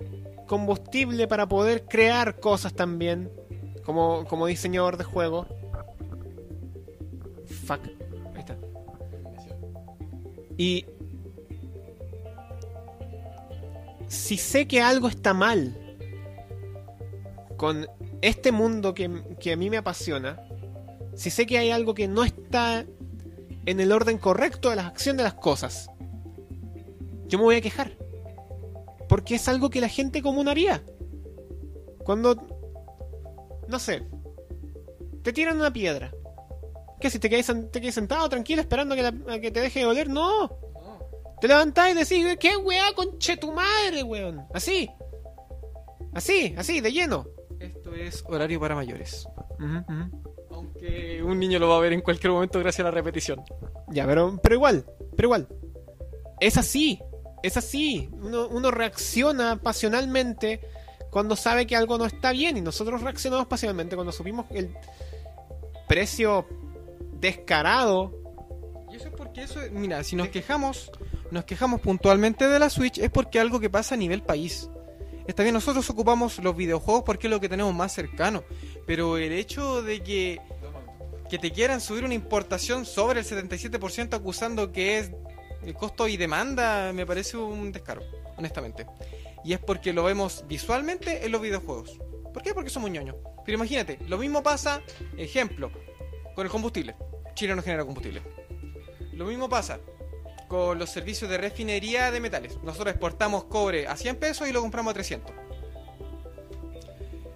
[0.48, 3.32] combustible para poder crear cosas también
[3.84, 5.48] como, como diseñador de juegos.
[7.66, 7.82] Fuck.
[8.36, 8.58] Ahí está.
[10.56, 10.86] Y
[14.08, 15.98] si sé que algo está mal
[17.58, 17.88] con
[18.22, 19.10] este mundo que,
[19.40, 20.40] que a mí me apasiona,
[21.16, 22.86] si sé que hay algo que no está
[23.66, 25.90] en el orden correcto de la acción de las cosas,
[27.28, 27.92] yo me voy a quejar.
[29.10, 30.82] Porque es algo que la gente común haría.
[32.04, 32.36] Cuando,
[33.68, 34.04] no sé,
[35.24, 36.12] te tiran una piedra.
[37.00, 39.60] ¿Qué si te quedas, te quedas sentado tranquilo esperando a que, la- a que te
[39.60, 40.10] deje de doler?
[40.10, 40.58] No.
[41.42, 44.46] Te levantás y decís, ¿qué weá conche tu madre, weón?
[44.54, 44.90] Así.
[46.14, 47.26] Así, así, de lleno.
[47.60, 49.28] Esto es horario para mayores.
[50.64, 53.42] Aunque un niño lo va a ver en cualquier momento gracias a la repetición.
[53.90, 54.86] Ya, pero, pero igual,
[55.16, 55.48] pero igual.
[56.40, 57.00] Es así,
[57.44, 58.10] es así.
[58.14, 60.62] Uno, uno reacciona pasionalmente
[61.10, 64.76] cuando sabe que algo no está bien y nosotros reaccionamos pasionalmente cuando supimos el
[65.88, 66.48] precio
[67.20, 68.12] descarado.
[68.92, 70.92] Y eso es porque eso, mira, si nos quejamos,
[71.32, 74.70] nos quejamos puntualmente de la Switch es porque algo que pasa a nivel país.
[75.28, 78.44] Está bien, nosotros ocupamos los videojuegos porque es lo que tenemos más cercano.
[78.86, 80.42] Pero el hecho de que,
[81.30, 85.12] que te quieran subir una importación sobre el 77% acusando que es
[85.64, 88.02] el costo y demanda, me parece un descaro,
[88.38, 88.86] honestamente.
[89.46, 92.00] Y es porque lo vemos visualmente en los videojuegos.
[92.34, 92.54] ¿Por qué?
[92.54, 93.16] Porque somos ñoños.
[93.46, 94.82] Pero imagínate, lo mismo pasa,
[95.18, 95.72] ejemplo,
[96.36, 96.96] con el combustible.
[97.34, 98.22] Chile no genera combustible.
[99.14, 99.80] Lo mismo pasa
[100.54, 102.60] con los servicios de refinería de metales.
[102.62, 105.34] Nosotros exportamos cobre a 100 pesos y lo compramos a 300.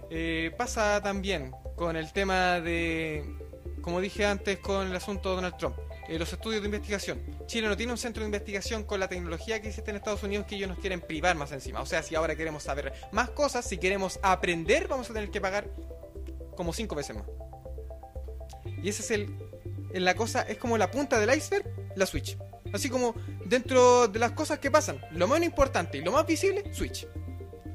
[0.08, 3.24] Eh, pasa también con el tema de,
[3.82, 5.74] como dije antes, con el asunto de Donald Trump.
[6.08, 7.20] Eh, los estudios de investigación.
[7.46, 10.46] Chile no tiene un centro de investigación con la tecnología que existe en Estados Unidos
[10.46, 11.80] que ellos nos quieren privar más encima.
[11.80, 15.40] O sea, si ahora queremos saber más cosas, si queremos aprender, vamos a tener que
[15.40, 15.68] pagar
[16.54, 17.26] como cinco veces más.
[18.80, 19.36] Y ese es el,
[19.92, 22.38] la cosa, es como la punta del iceberg, la Switch.
[22.72, 23.14] Así como
[23.46, 27.06] dentro de las cosas que pasan, lo menos importante y lo más visible, Switch.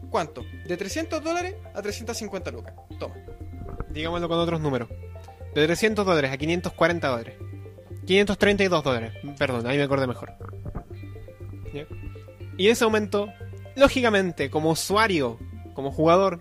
[0.09, 0.43] ¿Cuánto?
[0.67, 2.73] De 300 dólares a 350 lucas.
[2.99, 3.15] Toma.
[3.89, 4.89] Digámoslo con otros números.
[5.55, 7.35] De 300 dólares a 540 dólares.
[8.05, 9.13] 532 dólares.
[9.37, 10.33] Perdón, ahí me acordé mejor.
[12.57, 13.29] Y ese momento,
[13.75, 15.39] lógicamente, como usuario,
[15.73, 16.39] como jugador,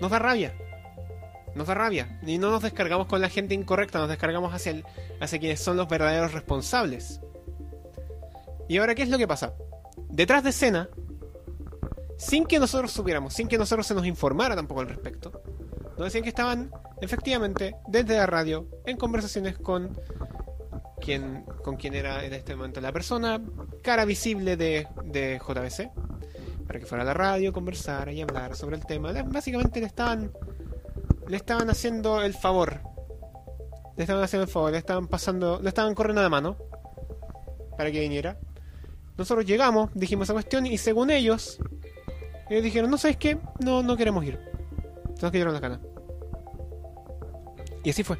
[0.00, 0.54] nos da rabia.
[1.54, 2.18] Nos da rabia.
[2.26, 4.84] Y no nos descargamos con la gente incorrecta, nos descargamos hacia, el-
[5.20, 7.20] hacia quienes son los verdaderos responsables.
[8.70, 9.52] Y ahora, ¿qué es lo que pasa?
[10.10, 10.88] Detrás de escena,
[12.16, 15.42] sin que nosotros supiéramos, sin que nosotros se nos informara tampoco al respecto,
[15.98, 19.98] nos decían que estaban efectivamente desde la radio en conversaciones con
[21.00, 23.42] quien, con quien era en este momento la persona,
[23.82, 25.90] cara visible de, de JBC,
[26.64, 29.12] para que fuera a la radio, conversara y hablar sobre el tema.
[29.24, 30.30] Básicamente le estaban,
[31.26, 32.82] le estaban haciendo el favor.
[33.96, 36.56] Le estaban haciendo el favor, le estaban pasando, le estaban corriendo la mano
[37.76, 38.38] para que viniera.
[39.20, 41.58] Nosotros llegamos, dijimos esa cuestión y según ellos,
[42.48, 44.40] ellos dijeron, no sabes qué, no, no queremos ir.
[45.20, 45.78] Nos quedaron la gana.
[47.84, 48.16] Y así fue.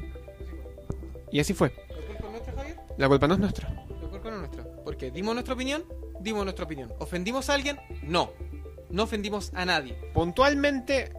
[1.31, 1.73] Y así fue.
[1.73, 2.77] ¿La culpa es nuestra, Javier?
[2.99, 3.69] La culpa no es nuestra.
[3.99, 4.63] La culpa no es nuestra.
[4.83, 5.83] Porque dimos nuestra opinión,
[6.19, 6.93] dimos nuestra opinión.
[6.99, 7.79] ¿Ofendimos a alguien?
[8.03, 8.31] No.
[8.91, 9.95] No ofendimos a nadie.
[10.13, 11.13] Puntualmente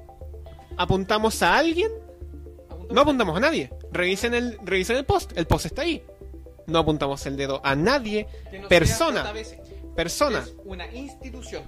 [0.76, 1.90] apuntamos a alguien,
[2.88, 3.72] no apuntamos a nadie.
[3.90, 6.04] Revisen el, revisen el post, el post está ahí.
[6.68, 9.32] No apuntamos el dedo a nadie, Que no persona.
[9.32, 9.61] sea.
[9.94, 11.64] Persona, Es una institución.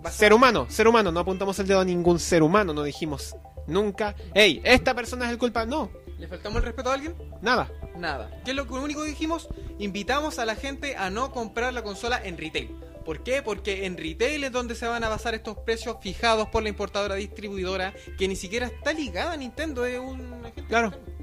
[0.00, 1.10] basada- ser humano, ser humano.
[1.12, 3.34] No apuntamos el dedo a ningún ser humano, no dijimos
[3.66, 5.66] nunca, hey, esta persona es el culpa.
[5.66, 7.14] No, ¿Le faltamos el respeto a alguien?
[7.42, 7.70] nada.
[7.96, 8.30] Nada.
[8.44, 9.48] ¿Qué es lo único que dijimos?
[9.78, 12.70] Invitamos a la gente a no comprar la consola en retail.
[13.04, 13.40] ¿Por qué?
[13.42, 17.14] Porque en retail es donde se van a basar estos precios fijados por la importadora
[17.14, 20.88] distribuidora que ni siquiera está ligada a Nintendo, es un agente Claro.
[20.88, 21.18] externo.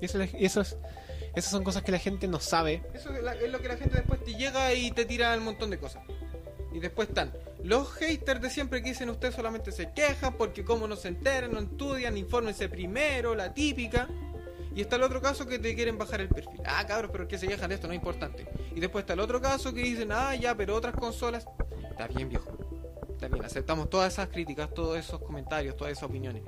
[0.00, 0.76] Y, eso, y eso es-
[1.34, 2.82] esas son cosas que la gente no sabe.
[2.94, 5.44] Eso es, la- es lo que la gente después te llega y te tira un
[5.44, 6.02] montón de cosas.
[6.72, 7.32] Y después están
[7.64, 11.52] los haters de siempre que dicen ustedes solamente se quejan porque como no se enteran,
[11.52, 14.08] no estudian, infórmense primero, la típica.
[14.74, 16.60] Y está el otro caso que te quieren bajar el perfil.
[16.64, 18.46] Ah, cabros, pero que se quejan de esto, no es importante.
[18.74, 21.44] Y después está el otro caso que dicen, ah, ya, pero otras consolas.
[21.90, 22.56] Está bien, viejo.
[23.10, 26.44] Está bien, aceptamos todas esas críticas, todos esos comentarios, todas esas opiniones.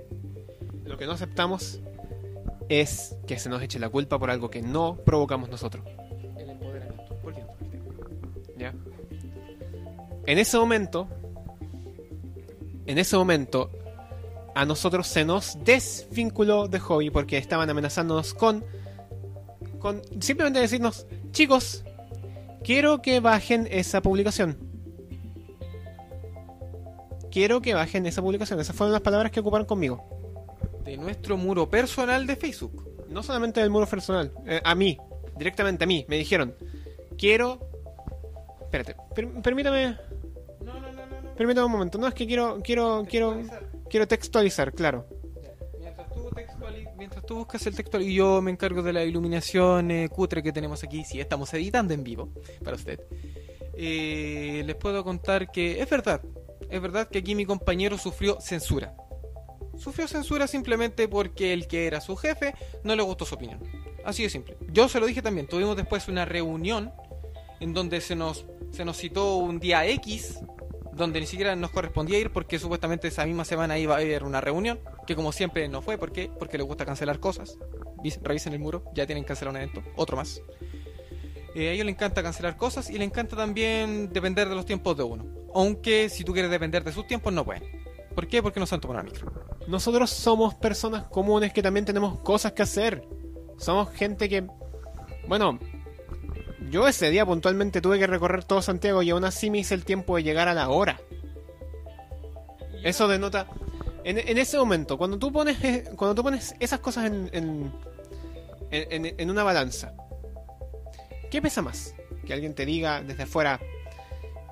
[0.84, 1.80] Lo que no aceptamos
[2.80, 5.84] es que se nos eche la culpa por algo que no provocamos nosotros.
[6.38, 7.18] El empoderamiento.
[7.22, 7.84] Volviendo al tema.
[8.56, 8.74] ¿ya?
[10.24, 11.06] En ese momento,
[12.86, 13.70] en ese momento,
[14.54, 18.64] a nosotros se nos desvinculó de hobby porque estaban amenazándonos con,
[19.78, 21.84] con simplemente decirnos, chicos,
[22.64, 24.56] quiero que bajen esa publicación.
[27.30, 28.60] Quiero que bajen esa publicación.
[28.60, 30.21] Esas fueron las palabras que ocuparon conmigo.
[30.84, 33.06] De nuestro muro personal de Facebook.
[33.08, 34.98] No solamente del muro personal, eh, a mí,
[35.36, 36.54] directamente a mí, me dijeron,
[37.18, 37.60] quiero...
[38.62, 39.96] Espérate, per- permítame,
[40.64, 41.98] No, no, no, no, permítame un momento.
[41.98, 43.36] No, es que quiero, quiero, quiero,
[43.90, 45.06] quiero textualizar, claro.
[45.78, 49.90] Mientras tú, textuali- mientras tú buscas el texto y yo me encargo de la iluminación
[49.90, 52.30] eh, cutre que tenemos aquí, si estamos editando en vivo
[52.64, 52.98] para usted,
[53.74, 56.22] eh, les puedo contar que es verdad,
[56.70, 58.94] es verdad que aquí mi compañero sufrió censura.
[59.82, 62.54] Sufrió censura simplemente porque el que era su jefe
[62.84, 63.58] no le gustó su opinión.
[64.04, 64.56] Así de simple.
[64.70, 66.92] Yo se lo dije también, tuvimos después una reunión
[67.60, 70.38] en donde se nos, se nos citó un día X,
[70.92, 74.40] donde ni siquiera nos correspondía ir porque supuestamente esa misma semana iba a haber una
[74.40, 76.30] reunión, que como siempre no fue, ¿por qué?
[76.38, 77.56] Porque les gusta cancelar cosas.
[78.02, 80.40] Vis- Revisen el muro, ya tienen que cancelar un evento, otro más.
[81.54, 84.96] Eh, a ellos les encanta cancelar cosas y les encanta también depender de los tiempos
[84.96, 85.24] de uno.
[85.54, 87.62] Aunque si tú quieres depender de sus tiempos, no pueden.
[88.14, 88.42] ¿Por qué?
[88.42, 89.32] Porque no saben tomar micro.
[89.68, 93.06] Nosotros somos personas comunes que también tenemos cosas que hacer.
[93.58, 94.46] Somos gente que...
[95.28, 95.58] Bueno,
[96.70, 99.84] yo ese día puntualmente tuve que recorrer todo Santiago y aún así me hice el
[99.84, 101.00] tiempo de llegar a la hora.
[102.82, 103.46] Eso denota.
[104.04, 107.72] En, en ese momento, cuando tú pones, eh, cuando tú pones esas cosas en, en,
[108.70, 109.94] en- en una balanza,
[111.30, 111.94] ¿qué pesa más?
[112.26, 113.60] Que alguien te diga desde afuera,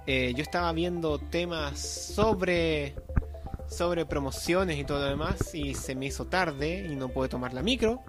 [0.07, 2.95] eh, yo estaba viendo temas sobre
[3.71, 7.55] sobre promociones y todo lo demás y se me hizo tarde y no pude tomar
[7.55, 8.03] la micro.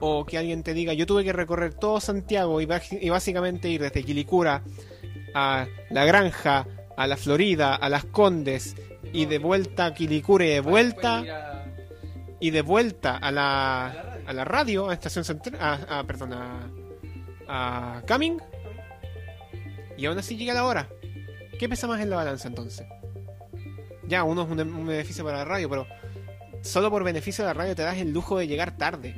[0.00, 2.68] O que alguien te diga, yo tuve que recorrer todo Santiago y,
[3.00, 4.62] y básicamente ir desde Quilicura
[5.34, 6.66] a La Granja,
[6.96, 8.76] a La Florida, a Las Condes
[9.12, 11.64] y de vuelta a Quilicura y de vuelta
[12.40, 16.68] y de vuelta a la, a la radio, a Estación Central, a, a- perdón, a,
[17.48, 18.02] a.
[19.96, 20.88] Y aún así llega la hora.
[21.58, 22.86] ¿Qué pesa más en la balanza entonces?
[24.08, 25.86] Ya, uno es un, beneficio para la radio, pero
[26.62, 29.14] solo por beneficio de la radio te das el lujo de llegar tarde.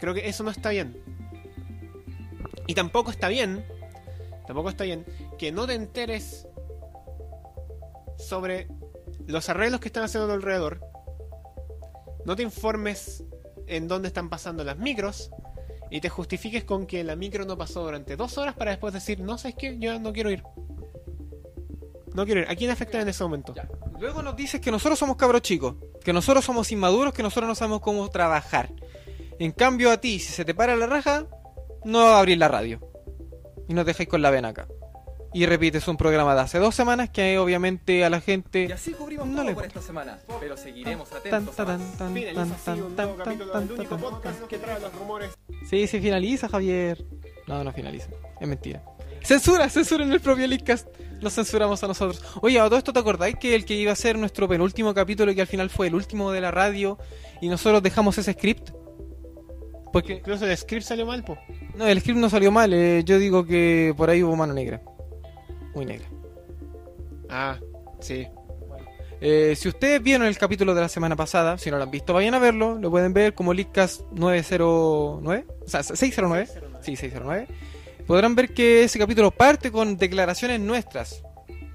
[0.00, 1.02] Creo que eso no está bien.
[2.66, 3.64] Y tampoco está bien,
[4.46, 5.06] tampoco está bien
[5.38, 6.46] que no te enteres
[8.18, 8.68] sobre
[9.26, 10.80] los arreglos que están haciendo a tu alrededor.
[12.26, 13.24] No te informes
[13.66, 15.30] en dónde están pasando las micros
[15.90, 19.20] y te justifiques con que la micro no pasó durante dos horas para después decir,
[19.20, 20.42] no sabes qué, yo no quiero ir.
[22.18, 22.50] No quiero ir.
[22.50, 23.54] ¿A quién afecta en ese momento?
[23.54, 23.68] Ya.
[24.00, 27.54] Luego nos dices que nosotros somos cabros chicos, que nosotros somos inmaduros, que nosotros no
[27.54, 28.70] sabemos cómo trabajar.
[29.38, 31.26] En cambio a ti, si se te para la raja,
[31.84, 32.80] no abrís la radio.
[33.68, 34.66] Y nos dejáis con la vena acá.
[35.32, 38.72] Y repites un programa de hace dos semanas que obviamente a la Y gente...
[38.72, 40.18] así cubrimos No todo le por esta semana.
[40.40, 41.78] Pero seguiremos Tan, atentos a.
[45.70, 47.04] Sí, se finaliza, Javier.
[47.46, 48.08] No, no finaliza.
[48.40, 48.82] Es mentira.
[49.22, 50.88] Censura, censura en el propio Leadcast.
[51.20, 52.22] Nos censuramos a nosotros.
[52.42, 55.34] Oye, a todo esto te acordáis que el que iba a ser nuestro penúltimo capítulo,
[55.34, 56.98] que al final fue el último de la radio,
[57.40, 58.70] y nosotros dejamos ese script?
[59.92, 61.38] Porque Incluso el script salió mal, po.
[61.74, 62.72] no, el script no salió mal.
[62.72, 64.80] eh, yo digo que por ahí hubo mano negra.
[65.74, 66.06] Muy negra.
[67.28, 67.58] Ah,
[68.00, 68.26] sí.
[69.20, 72.12] Eh, si ustedes vieron el capítulo de la semana pasada, si no lo han visto,
[72.14, 72.78] vayan a verlo.
[72.78, 75.46] Lo pueden ver como Leadcast 909.
[75.64, 76.46] O sea, 609.
[76.82, 77.48] Sí, 609.
[78.08, 81.22] Podrán ver que ese capítulo parte con declaraciones nuestras.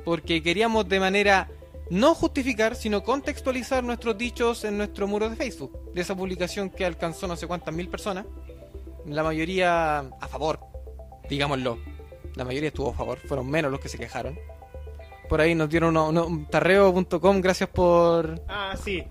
[0.04, 1.48] Porque queríamos de manera
[1.92, 5.94] no justificar, sino contextualizar nuestros dichos en nuestro muro de Facebook.
[5.94, 8.26] De esa publicación que alcanzó no sé cuántas mil personas.
[9.06, 10.60] La mayoría a favor,
[11.30, 11.78] digámoslo.
[12.34, 14.36] La mayoría estuvo a favor, fueron menos los que se quejaron.
[15.30, 18.42] Por ahí nos dieron un tarreo.com, gracias por...
[18.48, 19.04] Ah, sí.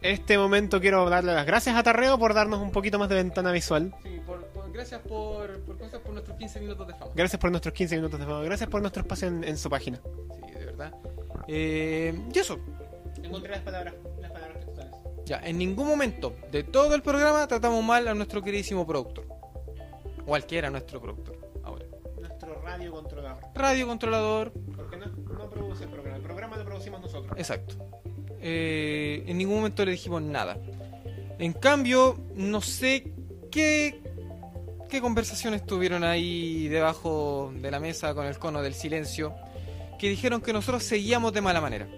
[0.00, 3.52] Este momento quiero darle las gracias a Tarreo por darnos un poquito más de ventana
[3.52, 3.94] visual.
[4.02, 4.20] Sí,
[4.74, 7.12] gracias por, por, por nuestros 15 minutos de fama.
[7.14, 8.42] Gracias por nuestros 15 minutos de fama.
[8.42, 10.00] Gracias por nuestro espacio en, en su página.
[10.46, 10.92] Sí, de verdad.
[11.48, 12.58] Eh, y eso,
[13.22, 14.92] Encontré las palabras, las palabras textuales.
[15.24, 19.26] ya, en ningún momento de todo el programa tratamos mal a nuestro queridísimo productor.
[20.26, 21.84] Cualquiera nuestro productor, ahora.
[22.20, 23.38] Nuestro radio controlador.
[23.54, 26.16] Radio controlador, Porque no, no produce el programa.
[26.16, 27.32] El programa lo producimos nosotros.
[27.38, 27.76] exacto.
[28.40, 30.58] Eh, en ningún momento le dijimos nada.
[31.38, 33.12] En cambio, no sé
[33.50, 34.02] qué,
[34.94, 39.34] qué conversaciones tuvieron ahí debajo de la mesa con el cono del silencio,
[39.98, 41.88] que dijeron que nosotros seguíamos de mala manera.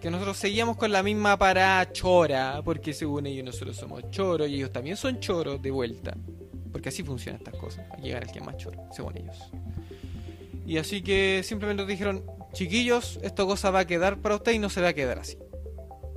[0.00, 4.56] Que nosotros seguíamos con la misma parada chora, porque según ellos nosotros somos choros y
[4.56, 6.16] ellos también son choros de vuelta.
[6.72, 7.86] Porque así funcionan estas cosas.
[7.92, 9.36] Aquí gana el que más choro, según ellos.
[10.66, 12.24] Y así que simplemente nos dijeron,
[12.54, 15.38] chiquillos, esta cosa va a quedar para usted y no se va a quedar así.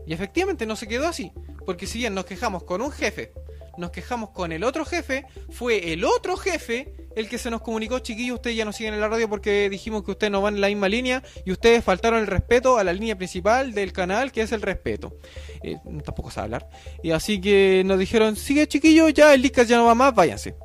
[0.07, 1.31] Y efectivamente no se quedó así.
[1.67, 3.31] Porque si bien nos quejamos con un jefe,
[3.77, 7.99] nos quejamos con el otro jefe, fue el otro jefe el que se nos comunicó,
[7.99, 10.61] chiquillos, ustedes ya no siguen en la radio porque dijimos que ustedes no van en
[10.61, 14.41] la misma línea y ustedes faltaron el respeto a la línea principal del canal, que
[14.41, 15.15] es el respeto.
[15.63, 16.69] Eh, tampoco sabe hablar.
[17.01, 20.55] Y así que nos dijeron, sigue chiquillos, ya el Licas ya no va más, váyanse.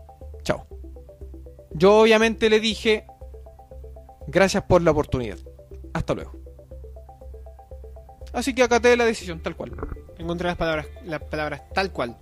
[0.43, 0.67] Chao.
[1.73, 3.07] Yo obviamente le dije,
[4.27, 5.39] gracias por la oportunidad.
[5.95, 6.33] Hasta luego.
[8.33, 9.73] Así que acaté la decisión, tal cual.
[10.19, 12.17] Encontré las palabras, las palabras tal cual.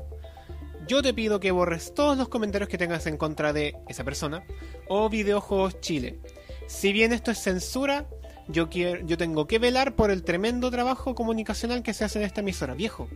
[0.89, 4.43] Yo te pido que borres todos los comentarios que tengas en contra de esa persona
[4.89, 6.19] o Videojuegos Chile.
[6.67, 8.09] Si bien esto es censura,
[8.49, 12.25] yo quiero, yo tengo que velar por el tremendo trabajo comunicacional que se hace en
[12.25, 12.73] esta emisora.
[12.73, 13.07] Viejo,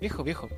[0.00, 0.48] viejo, viejo.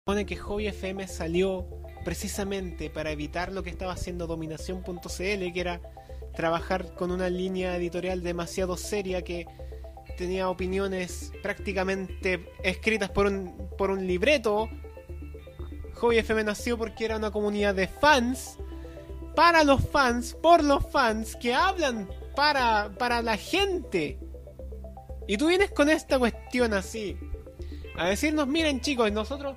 [0.00, 1.68] Supone que Hobby FM salió
[2.04, 5.80] precisamente para evitar lo que estaba haciendo Dominación.cl, que era
[6.34, 9.46] trabajar con una línea editorial demasiado seria que
[10.18, 14.68] tenía opiniones prácticamente escritas por un, por un libreto.
[15.94, 18.58] Hobby FM nació porque era una comunidad de fans,
[19.34, 24.18] para los fans, por los fans, que hablan para, para la gente.
[25.28, 27.16] Y tú vienes con esta cuestión así,
[27.96, 29.56] a decirnos, miren chicos, nosotros,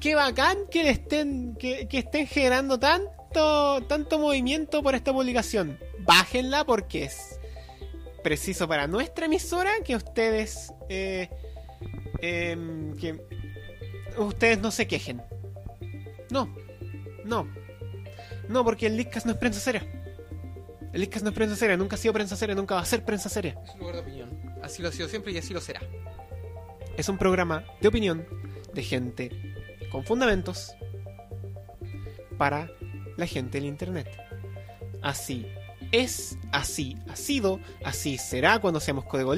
[0.00, 5.78] qué bacán que le estén, que, que estén generando tanto, tanto movimiento por esta publicación.
[6.00, 7.39] bájenla porque es
[8.22, 11.28] preciso para nuestra emisora que ustedes eh,
[12.20, 13.20] em, que
[14.18, 15.22] ustedes no se quejen.
[16.30, 16.54] No,
[17.24, 17.48] no,
[18.48, 19.86] no, porque el Leadcast no es prensa seria.
[20.92, 23.04] El Leadcast no es prensa seria, nunca ha sido prensa seria, nunca va a ser
[23.04, 23.56] prensa seria.
[23.64, 24.58] Es un lugar de opinión.
[24.62, 25.80] Así lo ha sido siempre y así lo será.
[26.96, 28.26] Es un programa de opinión
[28.74, 29.30] de gente
[29.90, 30.74] con fundamentos
[32.38, 32.70] para
[33.16, 34.08] la gente del Internet.
[35.02, 35.46] Así
[35.92, 39.34] es, así ha sido, así será cuando seamos Código.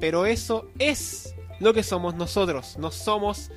[0.00, 2.76] Pero eso es lo que somos nosotros.
[2.78, 3.50] No somos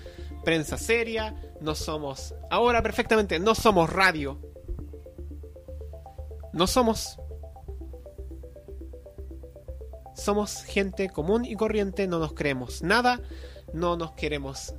[0.44, 2.34] prensa seria, no somos...
[2.50, 4.40] Ahora perfectamente, no somos radio.
[6.54, 7.20] No somos...
[10.16, 13.22] Somos gente común y corriente, no nos creemos nada,
[13.72, 14.74] no nos queremos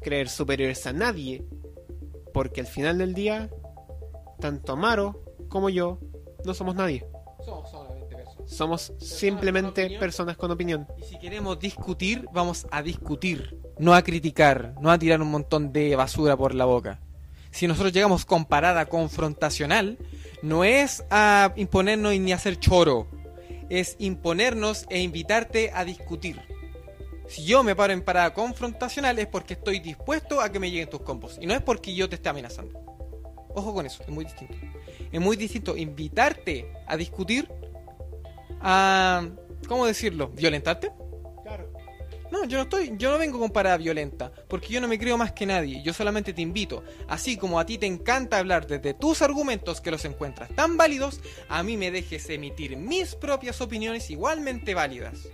[0.00, 1.44] creer superiores a nadie,
[2.32, 3.50] porque al final del día,
[4.40, 5.98] tanto Amaro como yo
[6.44, 7.04] no somos nadie.
[7.44, 8.50] Somos solamente personas.
[8.50, 10.86] Somos con simplemente personas con opinión.
[10.98, 13.58] Y si queremos discutir, vamos a discutir.
[13.78, 17.00] No a criticar, no a tirar un montón de basura por la boca.
[17.50, 19.98] Si nosotros llegamos con parada confrontacional,
[20.42, 23.06] no es a imponernos y ni a hacer choro.
[23.68, 26.40] Es imponernos e invitarte a discutir.
[27.28, 30.88] Si yo me paro en parada confrontacional es porque estoy dispuesto a que me lleguen
[30.88, 31.38] tus combos.
[31.40, 32.87] Y no es porque yo te esté amenazando.
[33.54, 34.54] Ojo con eso, es muy distinto.
[35.10, 37.48] Es muy distinto invitarte a discutir
[38.60, 39.26] a...
[39.66, 40.28] ¿Cómo decirlo?
[40.28, 40.92] ¿Violentarte?
[41.42, 41.72] Claro.
[42.30, 45.16] No, yo no estoy, yo no vengo con parada violenta, porque yo no me creo
[45.16, 48.92] más que nadie, yo solamente te invito, así como a ti te encanta hablar desde
[48.92, 54.10] tus argumentos que los encuentras tan válidos, a mí me dejes emitir mis propias opiniones
[54.10, 55.26] igualmente válidas.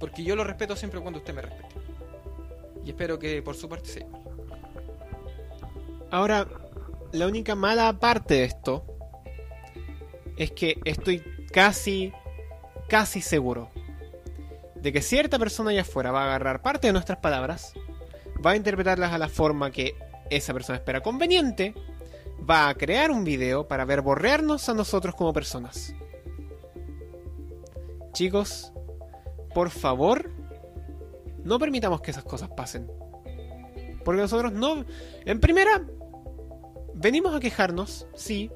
[0.00, 1.74] Porque yo lo respeto siempre cuando usted me respete.
[2.84, 4.22] Y espero que por su parte sea igual.
[6.10, 6.46] Ahora,
[7.14, 8.84] la única mala parte de esto
[10.36, 11.22] es que estoy
[11.52, 12.12] casi,
[12.88, 13.70] casi seguro
[14.74, 17.72] de que cierta persona allá afuera va a agarrar parte de nuestras palabras,
[18.44, 19.94] va a interpretarlas a la forma que
[20.28, 21.72] esa persona espera conveniente,
[22.50, 25.94] va a crear un video para verborrearnos a nosotros como personas.
[28.12, 28.72] Chicos,
[29.54, 30.30] por favor,
[31.44, 32.90] no permitamos que esas cosas pasen.
[34.04, 34.84] Porque nosotros no...
[35.24, 35.82] En primera,
[36.94, 38.50] venimos a quejarnos, sí,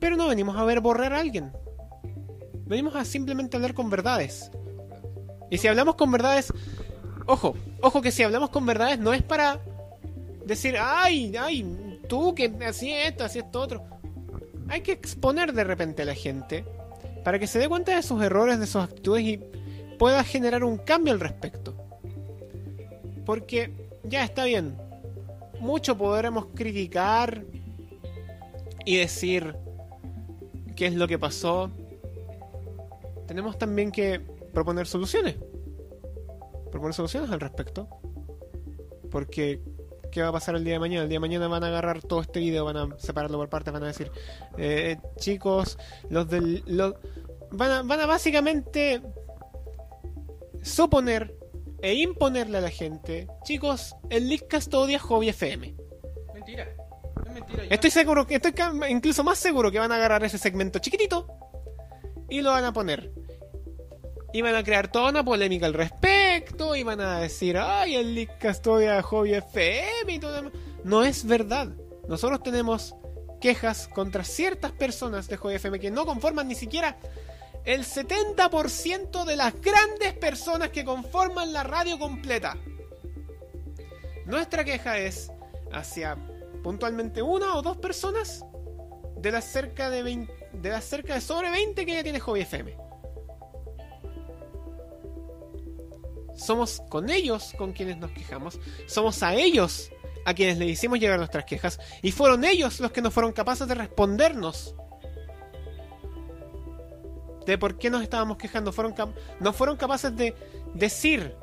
[0.00, 1.52] pero no venimos a ver borrar a alguien.
[2.66, 4.50] Venimos a simplemente hablar con verdades.
[5.50, 6.52] Y si hablamos con verdades,
[7.26, 9.60] ojo, ojo que si hablamos con verdades no es para
[10.44, 13.84] decir, ay, ay, tú que así esto, así esto otro.
[14.68, 16.64] Hay que exponer de repente a la gente
[17.24, 19.40] para que se dé cuenta de sus errores, de sus actitudes y
[19.98, 21.76] pueda generar un cambio al respecto.
[23.24, 23.70] Porque
[24.04, 24.76] ya está bien,
[25.62, 27.44] mucho podremos criticar
[28.84, 29.54] y decir
[30.74, 31.70] qué es lo que pasó.
[33.28, 34.20] Tenemos también que
[34.52, 35.36] proponer soluciones.
[36.70, 37.88] Proponer soluciones al respecto.
[39.10, 39.60] Porque,
[40.10, 41.04] ¿qué va a pasar el día de mañana?
[41.04, 43.72] El día de mañana van a agarrar todo este video, van a separarlo por partes,
[43.72, 44.10] van a decir,
[44.58, 45.78] eh, chicos,
[46.10, 46.64] los del...
[46.66, 46.94] Los,
[47.52, 49.00] van, a, van a básicamente
[50.60, 51.41] suponer
[51.82, 55.74] e imponerle a la gente, chicos, el Leadcast odia Hobby FM.
[56.32, 56.68] Mentira.
[57.26, 57.64] Es mentira.
[57.68, 58.54] Estoy seguro que estoy
[58.88, 61.26] incluso más seguro que van a agarrar ese segmento chiquitito
[62.30, 63.12] y lo van a poner.
[64.32, 68.14] Y van a crear toda una polémica al respecto y van a decir, ay, el
[68.14, 70.52] Leadcast odia Hobby FM y todo.
[70.84, 71.68] No es verdad.
[72.08, 72.94] Nosotros tenemos
[73.40, 76.96] quejas contra ciertas personas de Hobby FM que no conforman ni siquiera
[77.64, 82.56] el 70% de las grandes personas que conforman la radio completa.
[84.26, 85.30] Nuestra queja es
[85.72, 86.16] hacia
[86.62, 88.44] puntualmente una o dos personas
[89.16, 92.40] de las cerca de 20 de las cerca de sobre 20 que ya tiene Hobby
[92.40, 92.76] FM.
[96.34, 99.90] Somos con ellos con quienes nos quejamos, somos a ellos
[100.24, 103.66] a quienes le hicimos llegar nuestras quejas y fueron ellos los que no fueron capaces
[103.66, 104.74] de respondernos
[107.46, 108.94] de por qué nos estábamos quejando, fueron
[109.40, 110.34] no fueron capaces de
[110.74, 111.34] decir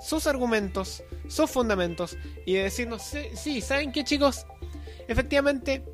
[0.00, 2.16] sus argumentos, sus fundamentos
[2.46, 4.46] y de decirnos, sí, sí, ¿saben qué chicos?
[5.08, 5.84] Efectivamente,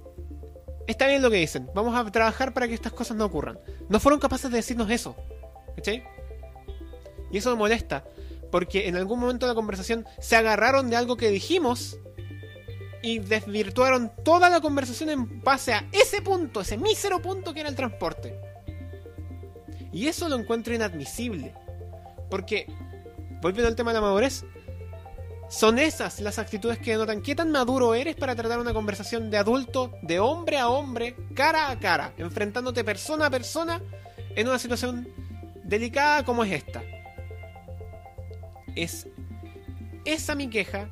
[0.87, 3.59] está bien lo que dicen, vamos a trabajar para que estas cosas no ocurran.
[3.89, 5.17] No fueron capaces de decirnos eso,
[5.75, 6.05] ¿cachai?
[7.31, 8.05] Y eso me molesta,
[8.51, 11.99] porque en algún momento de la conversación se agarraron de algo que dijimos
[13.07, 17.69] y desvirtuaron toda la conversación en base a ese punto, ese mísero punto que era
[17.69, 18.37] el transporte.
[19.93, 21.55] Y eso lo encuentro inadmisible.
[22.29, 22.67] Porque,
[23.41, 24.45] volviendo al tema de la madurez,
[25.49, 29.39] Son esas las actitudes que denotan qué tan maduro eres para tratar una conversación de
[29.39, 33.81] adulto, de hombre a hombre, cara a cara, enfrentándote persona a persona
[34.35, 35.09] en una situación
[35.63, 36.83] delicada como es esta.
[38.75, 39.07] Es
[40.05, 40.91] esa mi queja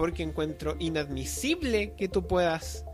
[0.00, 2.86] porque encuentro inadmisible que tú puedas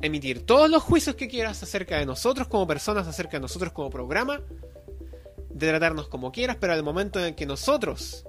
[0.00, 3.90] emitir todos los juicios que quieras acerca de nosotros como personas, acerca de nosotros como
[3.90, 4.40] programa,
[5.50, 8.24] de tratarnos como quieras, pero al momento en el que nosotros,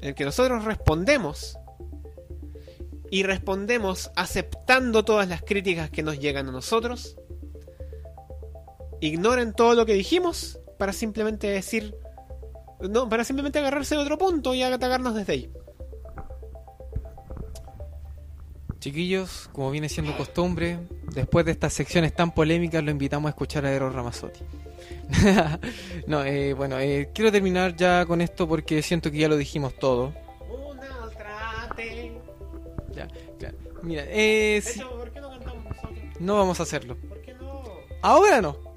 [0.00, 1.58] en el que nosotros respondemos,
[3.10, 7.18] y respondemos aceptando todas las críticas que nos llegan a nosotros,
[9.02, 11.94] ignoren todo lo que dijimos para simplemente decir,
[12.80, 15.50] no, para simplemente agarrarse de otro punto y atacarnos desde ahí.
[18.80, 20.78] Chiquillos, como viene siendo costumbre,
[21.12, 24.40] después de estas secciones tan polémicas, lo invitamos a escuchar a Eros Ramazzotti.
[26.06, 29.74] no, eh, bueno, eh, quiero terminar ya con esto porque siento que ya lo dijimos
[29.78, 30.14] todo.
[30.48, 32.12] Una otra te-
[32.94, 33.56] Ya, claro.
[33.82, 35.98] Mira, eh, hecho, ¿por qué no cantamos nosotros?
[36.20, 36.96] no vamos a hacerlo.
[37.08, 37.62] ¿Por qué no?
[38.02, 38.67] Ahora no.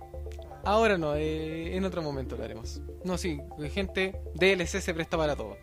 [0.63, 2.81] Ahora no, eh, en otro momento lo haremos.
[3.03, 3.39] No, sí,
[3.73, 5.57] gente, DLC se presta para todo.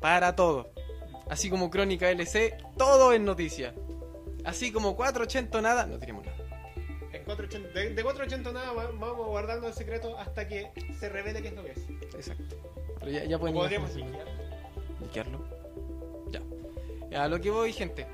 [0.00, 0.70] Para todo.
[1.28, 3.74] Así como Crónica LC, todo es noticia.
[4.44, 6.36] Así como 480 nada, no tenemos nada.
[7.12, 11.40] En 480 de, de 480 nada va- vamos guardando el secreto hasta que se revele
[11.42, 11.78] qué es lo que es.
[12.14, 12.56] Exacto.
[13.00, 13.90] Pero ya, ya pueden Podríamos
[15.00, 15.38] liquearlo.
[16.30, 16.40] Ya.
[17.10, 18.06] Ya, A lo que voy, gente.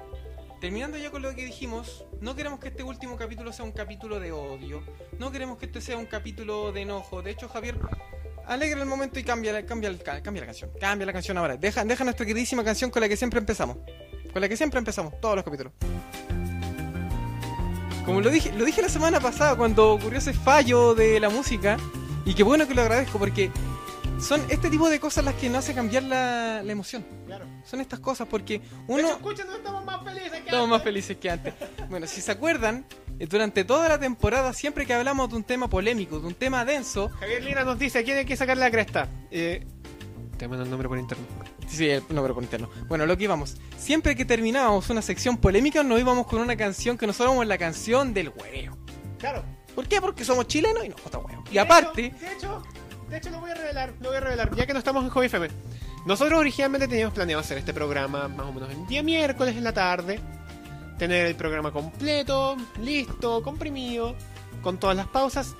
[0.60, 4.20] Terminando ya con lo que dijimos, no queremos que este último capítulo sea un capítulo
[4.20, 4.82] de odio.
[5.18, 7.22] No queremos que este sea un capítulo de enojo.
[7.22, 7.78] De hecho, Javier,
[8.46, 10.70] alegra el momento y cambia, cambia, cambia la canción.
[10.78, 11.56] Cambia la canción ahora.
[11.56, 13.78] Deja, deja nuestra queridísima canción con la que siempre empezamos.
[14.34, 15.72] Con la que siempre empezamos, todos los capítulos.
[18.04, 21.78] Como lo dije, lo dije la semana pasada cuando ocurrió ese fallo de la música.
[22.26, 23.50] Y qué bueno que lo agradezco porque
[24.22, 27.04] son este tipo de cosas las que nos hace cambiar la, la emoción.
[27.26, 27.46] Claro.
[27.64, 29.00] Son estas cosas porque uno...
[29.00, 31.54] hecho, escúchanos, estamos más felices que Estamos más felices que antes.
[31.88, 32.84] Bueno, si se acuerdan,
[33.18, 36.64] eh, durante toda la temporada, siempre que hablamos de un tema polémico, de un tema
[36.64, 39.08] denso, Javier Lira nos dice, ¿a quién hay que sacar la cresta?
[39.30, 39.66] Eh,
[40.38, 41.28] te mando el nombre por internet.
[41.68, 42.70] sí, el nombre por interno.
[42.88, 46.96] Bueno, lo que íbamos, siempre que terminábamos una sección polémica, nos íbamos con una canción
[46.96, 48.76] que nosotros llamamos la canción del hueveo.
[49.18, 49.44] Claro.
[49.74, 50.00] ¿Por qué?
[50.00, 51.44] Porque somos chilenos y nos gusta huevo.
[51.52, 52.62] Y aparte, hecho- de hecho,
[53.10, 55.10] de hecho lo voy a revelar, lo voy a revelar, ya que no estamos en
[55.10, 55.48] Hobby FM.
[56.06, 59.72] Nosotros originalmente teníamos planeado hacer este programa más o menos el día miércoles en la
[59.72, 60.20] tarde.
[60.96, 64.14] Tener el programa completo, listo, comprimido,
[64.62, 65.56] con todas las pausas.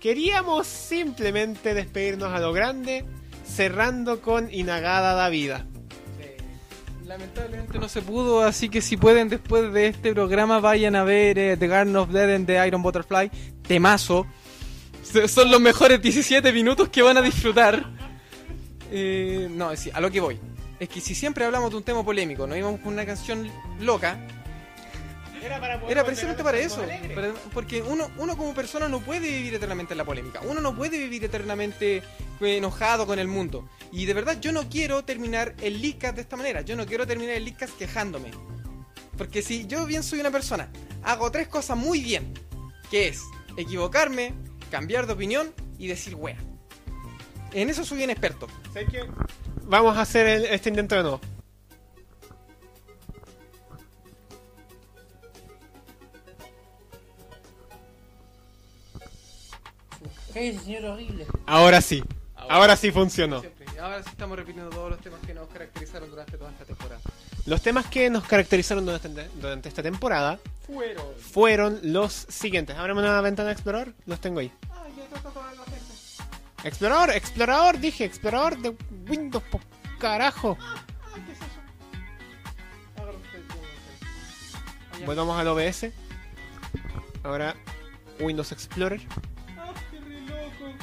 [0.00, 3.04] Queríamos simplemente despedirnos a lo grande,
[3.44, 5.66] cerrando con Inagada da vida.
[7.04, 11.38] lamentablemente no se pudo, así que si pueden después de este programa vayan a ver
[11.38, 13.30] eh, The Garden of Eden de Iron Butterfly,
[13.62, 14.26] temazo.
[15.28, 17.84] Son los mejores 17 minutos que van a disfrutar.
[18.90, 20.38] Eh, no, sí, a lo que voy.
[20.78, 23.50] Es que si siempre hablamos de un tema polémico, nos íbamos con una canción
[23.80, 24.18] loca,
[25.42, 26.82] Era, para era precisamente para eso.
[27.14, 30.40] para- porque uno, uno como persona no puede vivir eternamente en la polémica.
[30.42, 32.02] Uno no puede vivir eternamente eh,
[32.56, 33.68] enojado con el mundo.
[33.92, 36.62] Y de verdad yo no quiero terminar el Leadcast de esta manera.
[36.62, 38.30] Yo no quiero terminar el Leadcast quejándome.
[39.18, 40.70] Porque si yo bien soy una persona,
[41.02, 42.32] hago tres cosas muy bien.
[42.90, 43.20] Que es
[43.56, 44.32] equivocarme,
[44.70, 46.36] cambiar de opinión y decir wea.
[47.52, 48.46] En eso soy un experto.
[48.72, 49.00] ¿Sabes qué?
[49.64, 51.20] Vamos a hacer el- este intento de nuevo.
[60.32, 61.26] Cállese, señor horrible.
[61.46, 62.02] Ahora sí.
[62.36, 63.40] Ahora sí funcionó.
[63.40, 63.66] Siempre.
[63.80, 67.00] Ahora sí estamos repitiendo todos los temas que nos caracterizaron durante toda esta temporada.
[67.46, 71.04] Los temas que nos caracterizaron durante, durante esta temporada Fueron.
[71.18, 72.76] fueron los siguientes.
[72.76, 74.52] Ábreme una ventana Explorador, los tengo ahí.
[74.70, 75.80] Ay, ya está toda la gente.
[76.64, 78.76] Explorador, explorador, dije, explorador de
[79.08, 79.60] Windows, po
[79.98, 80.56] carajo.
[84.92, 85.06] Allá.
[85.06, 85.86] Volvamos al OBS.
[87.22, 87.54] Ahora
[88.18, 89.00] Windows Explorer.
[89.58, 90.74] Ah, qué re loco.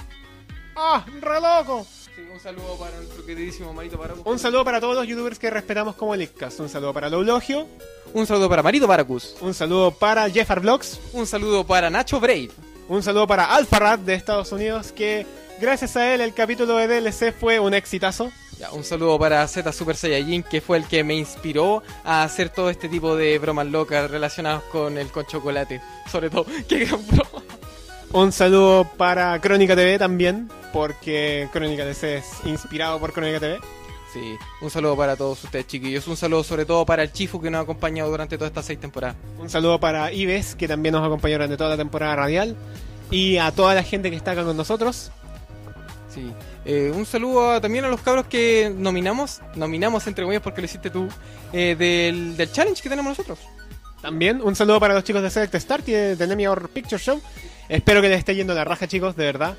[0.76, 1.88] ¡Ah, re loco!
[2.18, 4.24] Sí, un saludo para nuestro queridísimo Marito Paracus.
[4.26, 6.60] Un saludo para todos los youtubers que respetamos como Leadcast.
[6.60, 7.68] Un saludo para Loulogio.
[8.12, 9.36] Un saludo para Marito Paracus.
[9.40, 11.00] Un saludo para Jeffar Vlogs.
[11.14, 12.50] Un saludo para Nacho Brave.
[12.90, 15.28] Un saludo para Alfarad de Estados Unidos que
[15.62, 18.32] gracias a él el capítulo de DLC fue un exitazo.
[18.58, 22.50] Ya, un saludo para Z Super Saiyajin, que fue el que me inspiró a hacer
[22.50, 25.84] todo este tipo de bromas locas relacionadas con el con chocolate.
[26.12, 27.44] Sobre todo, qué gran broma.
[28.14, 33.60] Un saludo para Crónica TV también, porque Crónica DC es inspirado por Crónica TV.
[34.14, 36.08] Sí, un saludo para todos ustedes, chiquillos.
[36.08, 38.80] Un saludo sobre todo para el Chifu que nos ha acompañado durante todas estas seis
[38.80, 39.18] temporadas.
[39.40, 42.56] Un saludo para Ives, que también nos acompañó durante toda la temporada radial.
[43.12, 45.12] Y a toda la gente que está acá con nosotros.
[46.14, 46.32] Sí.
[46.66, 50.66] Eh, un saludo a- también a los cabros que nominamos, nominamos entre comillas porque lo
[50.66, 51.08] hiciste tú,
[51.54, 53.40] eh, del, del challenge que tenemos nosotros.
[54.02, 57.22] También un saludo para los chicos de Select Start y de, de Horror Picture Show.
[57.70, 59.58] Espero que les esté yendo la raja, chicos, de verdad.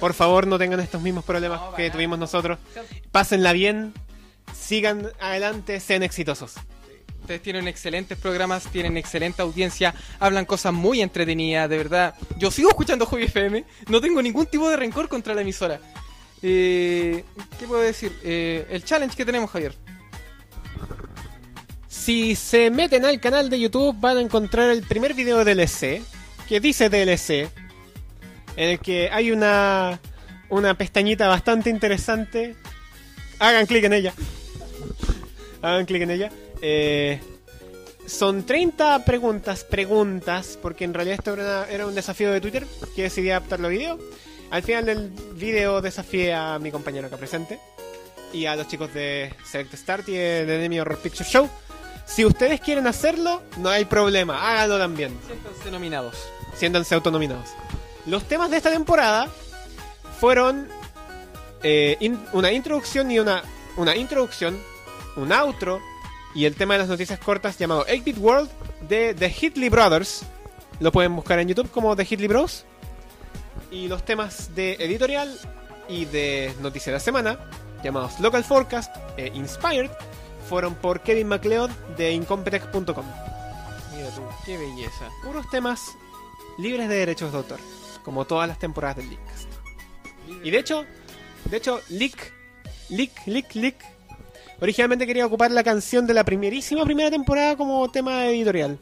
[0.00, 2.58] Por favor, no tengan estos mismos problemas No, que tuvimos nosotros.
[3.10, 3.94] Pásenla bien,
[4.54, 6.54] sigan adelante, sean exitosos.
[7.20, 12.14] Ustedes tienen excelentes programas, tienen excelente audiencia, hablan cosas muy entretenidas, de verdad.
[12.38, 15.80] Yo sigo escuchando Hobby FM, no tengo ningún tipo de rencor contra la emisora.
[16.40, 17.24] Eh,
[17.58, 18.16] ¿Qué puedo decir?
[18.22, 19.74] Eh, el challenge que tenemos, Javier.
[21.88, 26.02] Si se meten al canal de YouTube van a encontrar el primer video de DLC,
[26.48, 27.50] que dice DLC,
[28.56, 30.00] en el que hay una,
[30.48, 32.56] una pestañita bastante interesante.
[33.38, 34.14] Hagan clic en ella.
[35.62, 36.32] Hagan clic en ella.
[36.62, 37.20] Eh,
[38.06, 42.66] son 30 preguntas, preguntas, porque en realidad esto era, un desafío de Twitter
[42.96, 43.98] que decidí adaptarlo a video.
[44.50, 47.60] Al final del video desafié a mi compañero acá presente
[48.32, 51.50] y a los chicos de Select Start y de Enemy Horror Picture Show.
[52.06, 55.14] Si ustedes quieren hacerlo, no hay problema, háganlo también.
[55.26, 56.16] Siéntanse nominados.
[56.58, 57.48] Siéntanse autonominados.
[58.06, 59.28] Los temas de esta temporada
[60.20, 60.68] fueron
[61.62, 63.42] eh, in- una introducción y una,
[63.76, 64.58] una introducción,
[65.16, 65.80] un outro
[66.34, 68.50] y el tema de las noticias cortas llamado 8-Bit World
[68.88, 70.22] de The Hitley Brothers.
[70.80, 72.64] Lo pueden buscar en YouTube como The Hitley Bros.
[73.70, 75.36] Y los temas de editorial
[75.88, 77.38] y de noticia de la semana,
[77.82, 79.90] llamados Local Forecast e Inspired,
[80.48, 83.04] fueron por Kevin MacLeod de Incompetech.com.
[83.94, 85.08] Mira tú, qué belleza.
[85.24, 85.80] Puros temas
[86.58, 87.60] libres de derechos de autor,
[88.04, 89.48] como todas las temporadas del Leakcast.
[90.44, 90.84] Y de hecho,
[91.50, 92.32] de hecho, Leak,
[92.90, 93.76] Leak, Leak, Leak,
[94.60, 98.78] originalmente quería ocupar la canción de la primerísima primera temporada como tema editorial.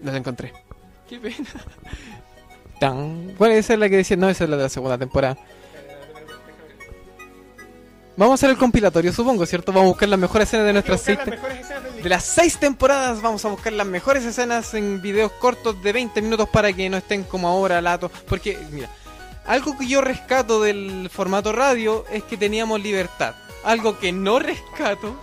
[0.00, 0.52] No la encontré.
[1.08, 1.48] Qué pena.
[2.78, 3.34] Tan.
[3.38, 4.16] ¿Cuál es esa la que decía?
[4.16, 5.38] No, esa es la de la segunda temporada.
[8.16, 9.72] Vamos a hacer el compilatorio, supongo, ¿cierto?
[9.72, 11.18] Vamos a buscar las mejores escenas de nuestras seis.
[11.22, 15.92] te- De las seis temporadas vamos a buscar las mejores escenas en videos cortos de
[15.92, 18.10] 20 minutos para que no estén como ahora latos.
[18.26, 18.88] Porque, mira,
[19.46, 23.34] algo que yo rescato del formato radio es que teníamos libertad.
[23.64, 25.14] Algo que no rescato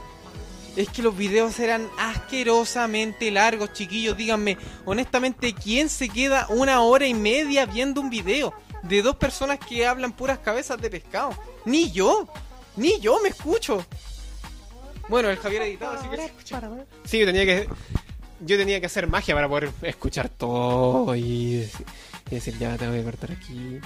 [0.76, 4.16] es que los videos eran asquerosamente largos, chiquillos.
[4.16, 8.54] Díganme, honestamente, ¿quién se queda una hora y media viendo un video
[8.84, 11.32] de dos personas que hablan puras cabezas de pescado?
[11.66, 12.28] Ni yo,
[12.76, 13.86] ni yo me escucho.
[15.10, 16.62] Bueno, el Javier editado, así que se escucha.
[17.06, 17.68] Sí, yo tenía que
[18.46, 21.86] yo tenía que hacer magia para poder escuchar todo y decir,
[22.30, 23.80] y decir, ya tengo que cortar aquí,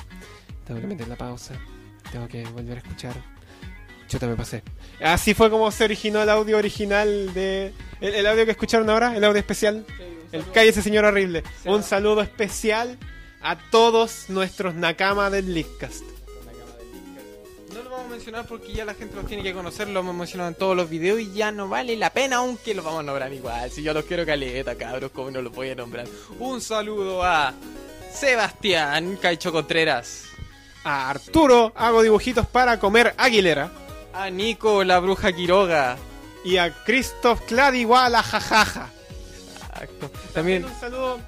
[0.66, 1.54] tengo que meter la pausa,
[2.12, 3.16] tengo que volver a escuchar.
[4.08, 4.64] Chuta, me pasé.
[5.02, 9.16] Así fue como se originó el audio original de el, el audio que escucharon ahora,
[9.16, 9.86] el audio especial.
[10.32, 11.44] El cállese señor horrible.
[11.64, 11.70] Sí.
[11.70, 12.98] Un saludo especial
[13.42, 16.04] a todos nuestros nakama del Leakcast.
[17.78, 20.16] No lo vamos a mencionar porque ya la gente los tiene que conocer, lo hemos
[20.16, 23.04] mencionado en todos los videos y ya no vale la pena, aunque los vamos a
[23.04, 23.70] nombrar igual.
[23.70, 26.08] Si yo los quiero caleta, cabros, como no los voy a nombrar.
[26.40, 27.54] Un saludo a
[28.12, 30.24] Sebastián Caicho Contreras,
[30.84, 33.70] A Arturo hago dibujitos para comer Aguilera.
[34.12, 35.98] a Nico la Bruja Quiroga.
[36.44, 38.90] Y a Christoph Cladiwala jajaja.
[39.70, 40.10] Exacto.
[40.34, 41.20] También un saludo.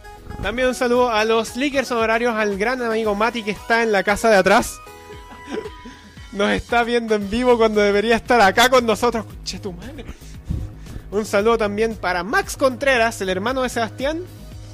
[0.41, 4.03] También un saludo a los leakers honorarios, al gran amigo Mati que está en la
[4.03, 4.79] casa de atrás.
[6.31, 9.25] Nos está viendo en vivo cuando debería estar acá con nosotros.
[9.61, 9.73] Tu.
[11.11, 14.21] Un saludo también para Max Contreras, el hermano de Sebastián,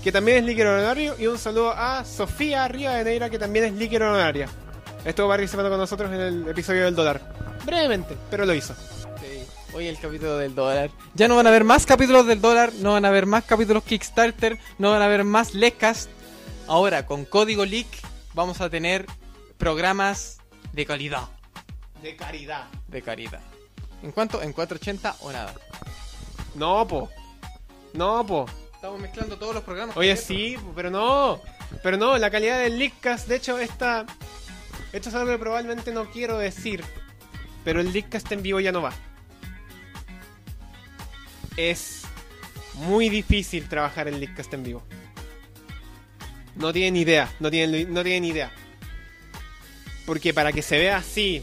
[0.03, 1.15] que también es líquido honorario.
[1.17, 4.49] Y un saludo a Sofía Rivadeneira, que también es líquido honoraria.
[5.05, 7.21] Estuvo participando con nosotros en el episodio del dólar.
[7.65, 8.75] Brevemente, pero lo hizo.
[9.73, 10.89] Hoy el capítulo del dólar.
[11.15, 13.83] Ya no van a haber más capítulos del dólar, no van a haber más capítulos
[13.83, 16.09] Kickstarter, no van a haber más Lecast.
[16.67, 17.87] Ahora, con código leak,
[18.33, 19.05] vamos a tener
[19.57, 20.37] programas
[20.71, 21.23] de calidad.
[22.01, 22.65] De caridad.
[22.87, 23.41] De calidad.
[24.03, 24.41] ¿En cuánto?
[24.41, 25.53] ¿En 480 o nada?
[26.55, 27.09] No, po.
[27.93, 28.45] No, po.
[28.73, 29.97] Estamos mezclando todos los programas.
[29.97, 31.41] Oye, sí, pero no.
[31.81, 34.05] Pero no, la calidad del Leakcast, de hecho, esta.
[34.93, 36.83] Esto es algo que probablemente no quiero decir.
[37.63, 38.93] Pero el Leakcast en vivo ya no va.
[41.57, 42.03] Es
[42.75, 44.83] muy difícil trabajar el Leakcast en vivo.
[46.55, 48.51] No tienen idea, no tienen, no tienen idea.
[50.05, 51.41] Porque para que se vea así,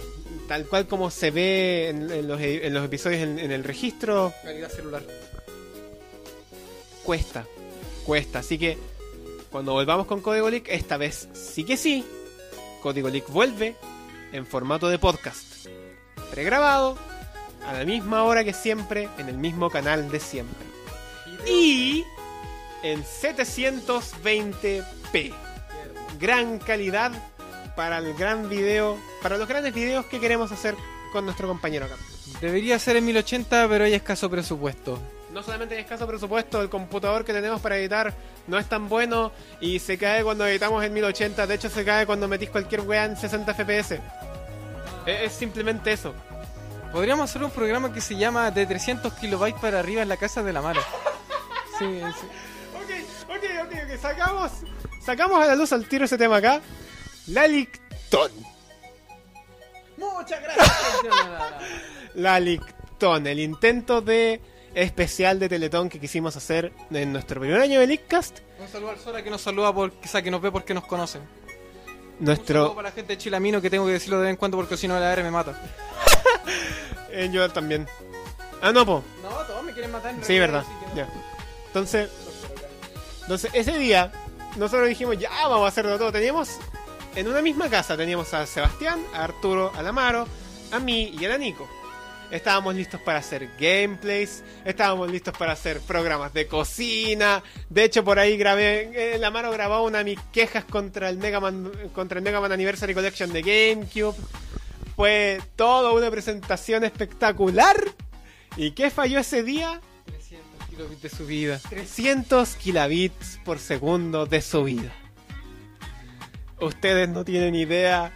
[0.48, 4.32] tal cual como se ve en, en los, en los episodios en- en el registro,
[4.42, 5.02] Calidad celular.
[7.04, 7.46] cuesta,
[8.04, 8.40] cuesta.
[8.40, 8.76] Así que
[9.50, 12.04] cuando volvamos con Código Leak, esta vez sí que sí,
[12.82, 13.76] Código Leak vuelve
[14.32, 15.66] en formato de podcast,
[16.30, 16.96] pregrabado,
[17.66, 20.66] a la misma hora que siempre, en el mismo canal de siempre.
[21.46, 22.04] Y
[22.82, 25.32] en 720p.
[26.18, 27.12] Gran calidad
[27.76, 30.74] para el gran video para los grandes videos que queremos hacer
[31.12, 31.96] con nuestro compañero acá.
[32.40, 34.98] Debería ser en 1080, pero hay escaso presupuesto.
[35.32, 38.14] No solamente hay escaso presupuesto, el computador que tenemos para editar
[38.46, 41.46] no es tan bueno y se cae cuando editamos en 1080.
[41.46, 43.92] De hecho, se cae cuando metís cualquier wea en 60 FPS.
[45.06, 46.14] Es, es simplemente eso.
[46.92, 50.42] Podríamos hacer un programa que se llama de 300 kilobytes para arriba en la casa
[50.42, 50.82] de la Mara.
[51.78, 52.26] Sí, sí.
[52.76, 54.00] Ok, ok, ok, ok.
[54.00, 54.52] Sacamos,
[55.00, 56.60] sacamos a la luz al tiro ese tema acá.
[57.28, 58.30] La Licton.
[59.96, 60.72] Muchas gracias.
[62.14, 64.40] La Licton, el intento de
[64.74, 68.38] especial de Teletón que quisimos hacer en nuestro primer año de Leakcast.
[68.58, 70.84] Un saludo al Sora que nos saluda porque, o sea, que nos ve porque nos
[70.84, 71.22] conocen.
[71.22, 72.74] Un saludo Nuestro.
[72.74, 74.86] para la gente de Chilamino que tengo que decirlo de vez en cuando porque si
[74.88, 75.54] no la R me mata.
[77.14, 77.86] Eh, yo también.
[78.62, 79.04] Ah, no, po.
[79.22, 80.14] No, todos me quieren matar.
[80.14, 80.64] en Sí, verdad.
[80.88, 80.96] no.
[80.96, 81.06] Ya.
[81.66, 82.08] Entonces,
[83.20, 84.10] entonces, ese día,
[84.56, 86.10] nosotros dijimos, ya, vamos a hacerlo todo.
[86.10, 86.48] Teníamos,
[87.14, 90.26] en una misma casa, teníamos a Sebastián, a Arturo, a Lamaro,
[90.70, 91.68] a mí y a la Nico.
[92.30, 97.42] Estábamos listos para hacer gameplays, estábamos listos para hacer programas de cocina.
[97.68, 101.70] De hecho, por ahí grabé, Lamaro grabó una de mis quejas contra el Mega Man,
[101.94, 104.16] contra el Mega Man Anniversary Collection de GameCube.
[104.96, 107.76] Fue toda una presentación espectacular.
[108.56, 109.82] ¿Y qué falló ese día?
[110.06, 111.60] 300 kilobits de subida.
[111.68, 115.01] 300 kilobits por segundo de subida.
[116.62, 118.12] Ustedes no tienen idea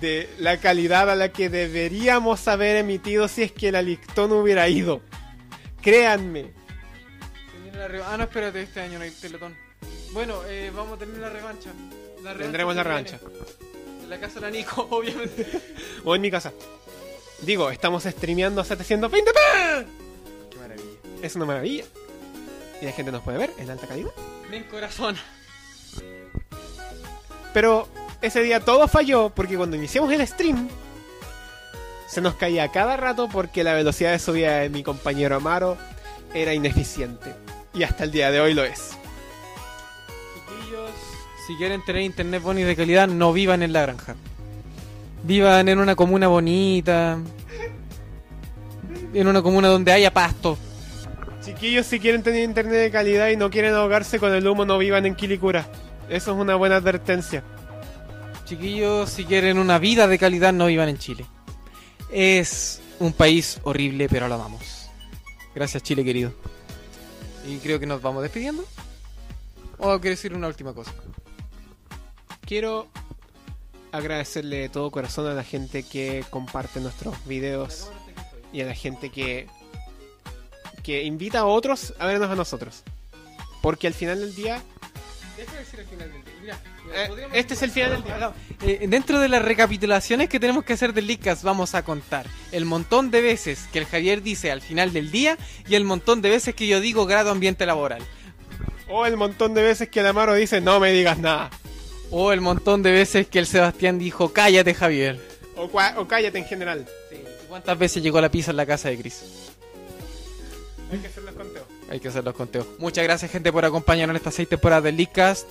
[0.00, 4.68] de la calidad a la que deberíamos haber emitido si es que la Lictón hubiera
[4.68, 5.00] ido.
[5.82, 6.52] Créanme.
[7.52, 9.56] Se viene la re- Ah, no, espérate, este año no hay Teletón.
[10.12, 11.70] Bueno, eh, vamos a tener la revancha.
[12.22, 13.20] La revancha Tendremos la revancha.
[14.02, 15.46] En la casa de la Nico, obviamente.
[16.04, 16.52] O en mi casa.
[17.42, 19.86] Digo, estamos streameando a 720p.
[20.50, 20.86] Qué maravilla.
[21.22, 21.84] Es una maravilla.
[22.80, 24.10] Y la gente nos puede ver en alta calidad.
[24.50, 25.16] Ven, corazón.
[27.52, 27.88] Pero
[28.20, 30.68] ese día todo falló porque cuando iniciamos el stream
[32.08, 35.76] se nos caía cada rato porque la velocidad de subida de mi compañero Amaro
[36.34, 37.34] era ineficiente.
[37.74, 38.96] Y hasta el día de hoy lo es.
[40.34, 40.90] Chiquillos,
[41.46, 44.16] si quieren tener internet bonito de calidad, no vivan en la granja.
[45.22, 47.18] Vivan en una comuna bonita.
[49.12, 50.56] En una comuna donde haya pasto.
[51.44, 54.78] Chiquillos, si quieren tener internet de calidad y no quieren ahogarse con el humo, no
[54.78, 55.66] vivan en Quilicura.
[56.08, 57.44] Eso es una buena advertencia.
[58.44, 61.26] Chiquillos, si quieren una vida de calidad, no vivan en Chile.
[62.10, 64.88] Es un país horrible, pero lo amamos.
[65.54, 66.32] Gracias, Chile querido.
[67.46, 68.64] Y creo que nos vamos despidiendo.
[69.78, 70.92] ¿O quieres decir una última cosa?
[72.40, 72.88] Quiero
[73.92, 77.90] agradecerle de todo corazón a la gente que comparte nuestros videos
[78.52, 79.46] y a la gente que
[80.82, 82.82] que invita a otros a vernos a nosotros.
[83.60, 84.62] Porque al final del día,
[85.46, 86.34] decir al final del día.
[86.40, 86.60] Mira,
[86.94, 88.32] eh, este es el final del día.
[88.62, 92.64] Eh, dentro de las recapitulaciones que tenemos que hacer del Leadcast vamos a contar el
[92.64, 95.38] montón de veces que el Javier dice al final del día
[95.68, 98.02] y el montón de veces que yo digo grado ambiente laboral.
[98.88, 101.50] O el montón de veces que el Amaro dice no me digas nada.
[102.10, 105.20] O el montón de veces que el Sebastián dijo cállate Javier.
[105.56, 105.68] O,
[106.06, 106.86] cállate en general.
[107.48, 109.22] ¿Cuántas veces llegó la pizza en la casa de Chris?
[110.92, 111.27] Hay que hacer.
[111.90, 112.66] Hay que hacer los conteos.
[112.78, 115.48] Muchas gracias gente por acompañarnos en estas seis temporadas del Leadcast.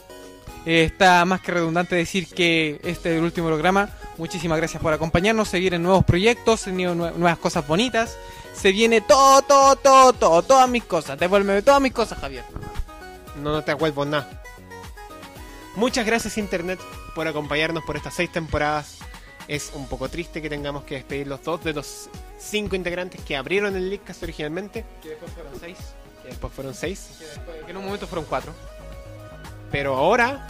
[0.65, 3.89] Eh, está más que redundante decir que este es el último programa.
[4.17, 5.47] Muchísimas gracias por acompañarnos.
[5.47, 8.17] Se vienen nuevos proyectos, se vienen nue- nuevas cosas bonitas.
[8.53, 11.17] Se viene todo, todo, todo, todo, todas mis cosas.
[11.19, 12.43] Devuélveme todas mis cosas, Javier.
[13.41, 14.43] No, no te acuerdo nada.
[15.75, 16.79] Muchas gracias Internet
[17.15, 18.97] por acompañarnos por estas seis temporadas.
[19.47, 22.09] Es un poco triste que tengamos que despedir los dos de los
[22.39, 25.77] cinco integrantes que abrieron el Leadcast originalmente, Que después fueron seis.
[26.27, 27.09] Que después fueron seis.
[27.17, 28.51] Que, después- que en un momento fueron cuatro.
[29.71, 30.45] Pero ahora,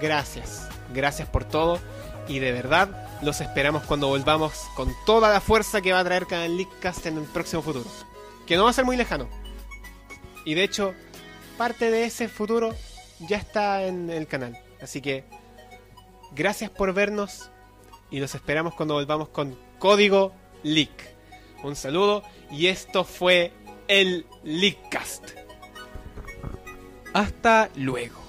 [0.00, 0.66] gracias.
[0.94, 1.78] Gracias por todo.
[2.26, 2.88] Y de verdad,
[3.22, 7.18] los esperamos cuando volvamos con toda la fuerza que va a traer cada Leakcast en
[7.18, 7.84] el próximo futuro.
[8.46, 9.28] Que no va a ser muy lejano.
[10.44, 10.94] Y de hecho,
[11.58, 12.74] parte de ese futuro
[13.20, 14.58] ya está en el canal.
[14.80, 15.24] Así que,
[16.32, 17.50] gracias por vernos.
[18.10, 20.90] Y los esperamos cuando volvamos con Código Leak.
[21.62, 22.22] Un saludo.
[22.50, 23.52] Y esto fue
[23.90, 25.32] el Leakcast.
[27.12, 28.19] Hasta luego.